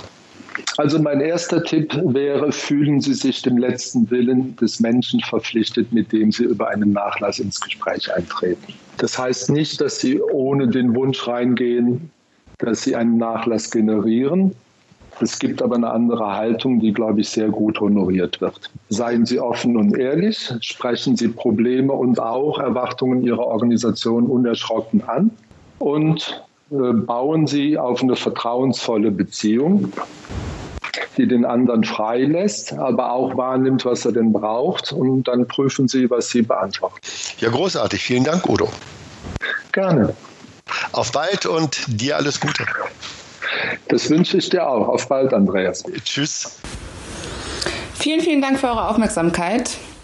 Also 0.77 0.99
mein 0.99 1.21
erster 1.21 1.63
Tipp 1.63 1.99
wäre, 2.03 2.51
fühlen 2.51 2.99
Sie 2.99 3.13
sich 3.13 3.41
dem 3.41 3.57
letzten 3.57 4.09
Willen 4.09 4.55
des 4.55 4.79
Menschen 4.79 5.19
verpflichtet, 5.21 5.91
mit 5.91 6.11
dem 6.11 6.31
Sie 6.31 6.43
über 6.43 6.69
einen 6.69 6.91
Nachlass 6.93 7.39
ins 7.39 7.59
Gespräch 7.61 8.11
eintreten. 8.13 8.73
Das 8.97 9.17
heißt 9.17 9.51
nicht, 9.51 9.79
dass 9.81 9.99
Sie 9.99 10.19
ohne 10.21 10.67
den 10.67 10.95
Wunsch 10.95 11.27
reingehen, 11.27 12.09
dass 12.57 12.83
Sie 12.83 12.95
einen 12.95 13.17
Nachlass 13.17 13.69
generieren. 13.69 14.53
Es 15.19 15.39
gibt 15.39 15.61
aber 15.63 15.75
eine 15.75 15.89
andere 15.89 16.35
Haltung, 16.35 16.79
die, 16.79 16.93
glaube 16.93 17.21
ich, 17.21 17.29
sehr 17.29 17.49
gut 17.49 17.79
honoriert 17.79 18.39
wird. 18.39 18.71
Seien 18.89 19.25
Sie 19.25 19.39
offen 19.39 19.77
und 19.77 19.97
ehrlich, 19.97 20.51
sprechen 20.61 21.15
Sie 21.15 21.27
Probleme 21.27 21.93
und 21.93 22.19
auch 22.19 22.59
Erwartungen 22.59 23.23
Ihrer 23.23 23.45
Organisation 23.45 24.27
unerschrocken 24.27 25.03
an 25.07 25.31
und 25.79 26.43
bauen 26.69 27.47
Sie 27.47 27.77
auf 27.77 28.01
eine 28.01 28.15
vertrauensvolle 28.15 29.11
Beziehung, 29.11 29.91
die 31.17 31.27
den 31.27 31.45
anderen 31.45 31.83
freilässt, 31.83 32.73
aber 32.73 33.11
auch 33.11 33.37
wahrnimmt, 33.37 33.85
was 33.85 34.05
er 34.05 34.11
denn 34.11 34.33
braucht. 34.33 34.91
Und 34.91 35.27
dann 35.27 35.47
prüfen 35.47 35.87
Sie, 35.87 36.09
was 36.09 36.29
Sie 36.29 36.41
beantworten. 36.41 36.97
Ja, 37.39 37.49
großartig. 37.49 38.01
Vielen 38.01 38.23
Dank, 38.23 38.47
Udo. 38.49 38.69
Gerne. 39.71 40.13
Auf 40.91 41.11
bald 41.11 41.45
und 41.45 41.83
dir 41.87 42.17
alles 42.17 42.39
Gute. 42.39 42.65
Das 43.87 44.09
wünsche 44.09 44.37
ich 44.37 44.49
dir 44.49 44.67
auch. 44.67 44.87
Auf 44.87 45.07
bald, 45.07 45.33
Andreas. 45.33 45.83
Tschüss. 46.03 46.59
Vielen, 47.95 48.21
vielen 48.21 48.41
Dank 48.41 48.59
für 48.59 48.67
eure 48.67 48.89
Aufmerksamkeit. 48.89 49.77